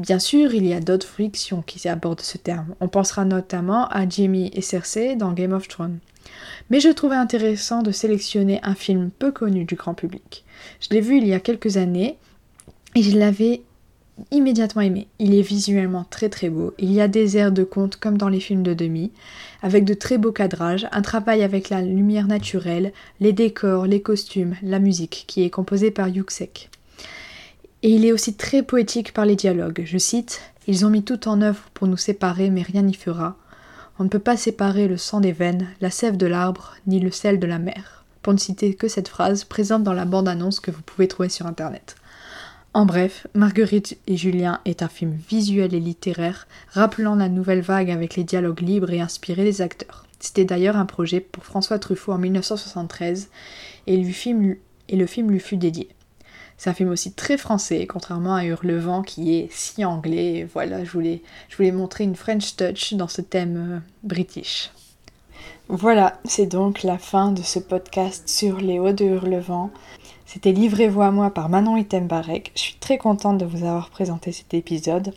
Bien 0.00 0.18
sûr, 0.18 0.54
il 0.54 0.66
y 0.66 0.72
a 0.72 0.80
d'autres 0.80 1.06
frictions 1.06 1.60
qui 1.60 1.86
abordent 1.86 2.22
ce 2.22 2.38
terme. 2.38 2.74
On 2.80 2.88
pensera 2.88 3.26
notamment 3.26 3.86
à 3.88 4.08
Jamie 4.08 4.50
et 4.54 4.62
Cersei 4.62 5.14
dans 5.14 5.32
Game 5.32 5.52
of 5.52 5.68
Thrones. 5.68 5.98
Mais 6.70 6.80
je 6.80 6.88
trouvais 6.88 7.16
intéressant 7.16 7.82
de 7.82 7.90
sélectionner 7.90 8.60
un 8.62 8.74
film 8.74 9.10
peu 9.10 9.30
connu 9.30 9.66
du 9.66 9.74
grand 9.74 9.92
public. 9.92 10.46
Je 10.80 10.88
l'ai 10.94 11.02
vu 11.02 11.18
il 11.18 11.26
y 11.26 11.34
a 11.34 11.38
quelques 11.38 11.76
années 11.76 12.16
et 12.94 13.02
je 13.02 13.18
l'avais 13.18 13.60
immédiatement 14.30 14.80
aimé. 14.80 15.06
Il 15.18 15.34
est 15.34 15.42
visuellement 15.42 16.06
très 16.08 16.30
très 16.30 16.48
beau. 16.48 16.72
Il 16.78 16.90
y 16.90 17.02
a 17.02 17.08
des 17.08 17.36
airs 17.36 17.52
de 17.52 17.64
conte 17.64 17.96
comme 17.96 18.16
dans 18.16 18.30
les 18.30 18.40
films 18.40 18.62
de 18.62 18.72
demi, 18.72 19.12
avec 19.60 19.84
de 19.84 19.92
très 19.92 20.16
beaux 20.16 20.32
cadrages, 20.32 20.88
un 20.92 21.02
travail 21.02 21.42
avec 21.42 21.68
la 21.68 21.82
lumière 21.82 22.26
naturelle, 22.26 22.94
les 23.20 23.34
décors, 23.34 23.84
les 23.84 24.00
costumes, 24.00 24.56
la 24.62 24.78
musique 24.78 25.24
qui 25.26 25.42
est 25.42 25.50
composée 25.50 25.90
par 25.90 26.08
Yuxek. 26.08 26.70
Et 27.82 27.90
il 27.90 28.04
est 28.04 28.12
aussi 28.12 28.34
très 28.34 28.62
poétique 28.62 29.14
par 29.14 29.24
les 29.24 29.36
dialogues. 29.36 29.84
Je 29.86 29.96
cite 29.96 30.42
Ils 30.66 30.84
ont 30.84 30.90
mis 30.90 31.02
tout 31.02 31.28
en 31.28 31.40
œuvre 31.40 31.62
pour 31.72 31.86
nous 31.86 31.96
séparer, 31.96 32.50
mais 32.50 32.62
rien 32.62 32.82
n'y 32.82 32.94
fera. 32.94 33.36
On 33.98 34.04
ne 34.04 34.10
peut 34.10 34.18
pas 34.18 34.36
séparer 34.36 34.86
le 34.86 34.98
sang 34.98 35.20
des 35.20 35.32
veines, 35.32 35.68
la 35.80 35.90
sève 35.90 36.18
de 36.18 36.26
l'arbre, 36.26 36.74
ni 36.86 37.00
le 37.00 37.10
sel 37.10 37.38
de 37.40 37.46
la 37.46 37.58
mer. 37.58 38.04
Pour 38.20 38.34
ne 38.34 38.38
citer 38.38 38.74
que 38.74 38.88
cette 38.88 39.08
phrase 39.08 39.44
présente 39.44 39.82
dans 39.82 39.94
la 39.94 40.04
bande-annonce 40.04 40.60
que 40.60 40.70
vous 40.70 40.82
pouvez 40.82 41.08
trouver 41.08 41.30
sur 41.30 41.46
internet. 41.46 41.96
En 42.74 42.84
bref, 42.84 43.26
Marguerite 43.34 43.98
et 44.06 44.16
Julien 44.16 44.60
est 44.66 44.82
un 44.82 44.88
film 44.88 45.12
visuel 45.28 45.74
et 45.74 45.80
littéraire, 45.80 46.46
rappelant 46.68 47.14
la 47.14 47.28
nouvelle 47.30 47.62
vague 47.62 47.90
avec 47.90 48.14
les 48.14 48.24
dialogues 48.24 48.60
libres 48.60 48.90
et 48.90 49.00
inspirés 49.00 49.44
des 49.44 49.62
acteurs. 49.62 50.04
C'était 50.20 50.44
d'ailleurs 50.44 50.76
un 50.76 50.86
projet 50.86 51.20
pour 51.20 51.44
François 51.44 51.78
Truffaut 51.78 52.12
en 52.12 52.18
1973 52.18 53.30
et, 53.86 53.94
et 53.94 54.96
le 54.96 55.06
film 55.06 55.30
lui 55.30 55.40
fut 55.40 55.56
dédié. 55.56 55.88
C'est 56.60 56.68
un 56.68 56.74
film 56.74 56.90
aussi 56.90 57.12
très 57.12 57.38
français, 57.38 57.86
contrairement 57.86 58.34
à 58.34 58.44
Hurlevent 58.44 59.00
qui 59.00 59.34
est 59.34 59.48
si 59.50 59.82
anglais. 59.82 60.46
Voilà, 60.52 60.84
je 60.84 60.90
voulais, 60.90 61.22
je 61.48 61.56
voulais 61.56 61.72
montrer 61.72 62.04
une 62.04 62.16
French 62.16 62.54
touch 62.54 62.92
dans 62.92 63.08
ce 63.08 63.22
thème 63.22 63.56
euh, 63.56 63.78
british. 64.02 64.70
Voilà, 65.68 66.20
c'est 66.26 66.44
donc 66.44 66.82
la 66.82 66.98
fin 66.98 67.32
de 67.32 67.40
ce 67.40 67.60
podcast 67.60 68.28
sur 68.28 68.58
les 68.58 68.78
hauts 68.78 68.92
de 68.92 69.06
Hurlevent. 69.06 69.70
C'était 70.26 70.52
Livrez-vous 70.52 71.00
à 71.00 71.10
moi 71.10 71.30
par 71.30 71.48
Manon 71.48 71.78
Itembarek. 71.78 72.52
Je 72.54 72.60
suis 72.60 72.76
très 72.78 72.98
contente 72.98 73.38
de 73.38 73.46
vous 73.46 73.64
avoir 73.64 73.88
présenté 73.88 74.30
cet 74.30 74.52
épisode. 74.52 75.14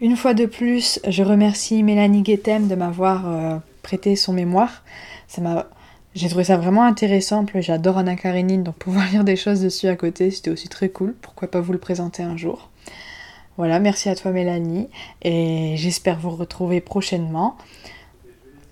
Une 0.00 0.16
fois 0.16 0.32
de 0.32 0.46
plus, 0.46 1.00
je 1.08 1.24
remercie 1.24 1.82
Mélanie 1.82 2.22
Guettem 2.22 2.68
de 2.68 2.76
m'avoir 2.76 3.26
euh, 3.26 3.56
prêté 3.82 4.14
son 4.14 4.32
mémoire. 4.32 4.84
Ça 5.26 5.40
m'a 5.40 5.66
j'ai 6.14 6.28
trouvé 6.28 6.44
ça 6.44 6.56
vraiment 6.56 6.84
intéressant. 6.84 7.44
j'adore 7.54 7.98
Anna 7.98 8.16
Karenine, 8.16 8.62
donc 8.62 8.76
pouvoir 8.76 9.06
lire 9.12 9.24
des 9.24 9.36
choses 9.36 9.60
dessus 9.60 9.88
à 9.88 9.96
côté, 9.96 10.30
c'était 10.30 10.50
aussi 10.50 10.68
très 10.68 10.88
cool. 10.88 11.14
Pourquoi 11.20 11.48
pas 11.48 11.60
vous 11.60 11.72
le 11.72 11.78
présenter 11.78 12.22
un 12.22 12.36
jour? 12.36 12.70
Voilà, 13.56 13.78
merci 13.78 14.08
à 14.08 14.16
toi 14.16 14.32
Mélanie, 14.32 14.88
et 15.22 15.74
j'espère 15.76 16.18
vous 16.18 16.30
retrouver 16.30 16.80
prochainement. 16.80 17.56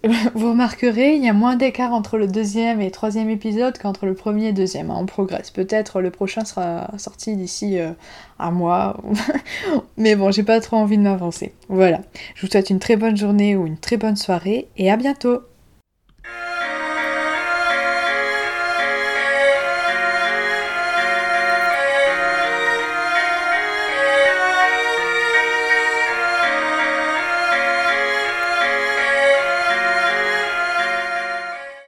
Vous 0.35 0.51
remarquerez, 0.51 1.15
il 1.15 1.25
y 1.25 1.29
a 1.29 1.33
moins 1.33 1.55
d'écart 1.55 1.93
entre 1.93 2.19
le 2.19 2.27
deuxième 2.27 2.81
et 2.81 2.91
troisième 2.91 3.31
épisode 3.31 3.79
qu'entre 3.79 4.05
le 4.05 4.15
premier 4.15 4.49
et 4.49 4.53
deuxième. 4.53 4.91
Hein, 4.91 4.97
on 4.99 5.07
progresse. 5.07 5.53
Peut-être 5.53 6.01
le 6.01 6.11
prochain 6.11 6.45
sera 6.45 6.91
sorti 6.99 7.37
d'ici 7.37 7.79
euh, 7.79 7.93
un 8.41 8.51
mois. 8.51 9.01
Mais 9.97 10.17
bon, 10.17 10.33
j'ai 10.33 10.43
pas 10.43 10.61
trop 10.61 10.77
envie 10.77 10.99
de 10.99 11.03
m'avancer. 11.03 11.55
Voilà. 11.69 12.01
Je 12.35 12.45
vous 12.45 12.51
souhaite 12.51 12.71
une 12.71 12.81
très 12.81 12.97
bonne 12.97 13.17
journée 13.17 13.55
ou 13.55 13.65
une 13.65 13.79
très 13.79 13.97
bonne 13.97 14.17
soirée 14.17 14.67
et 14.77 14.91
à 14.91 14.97
bientôt 14.97 15.43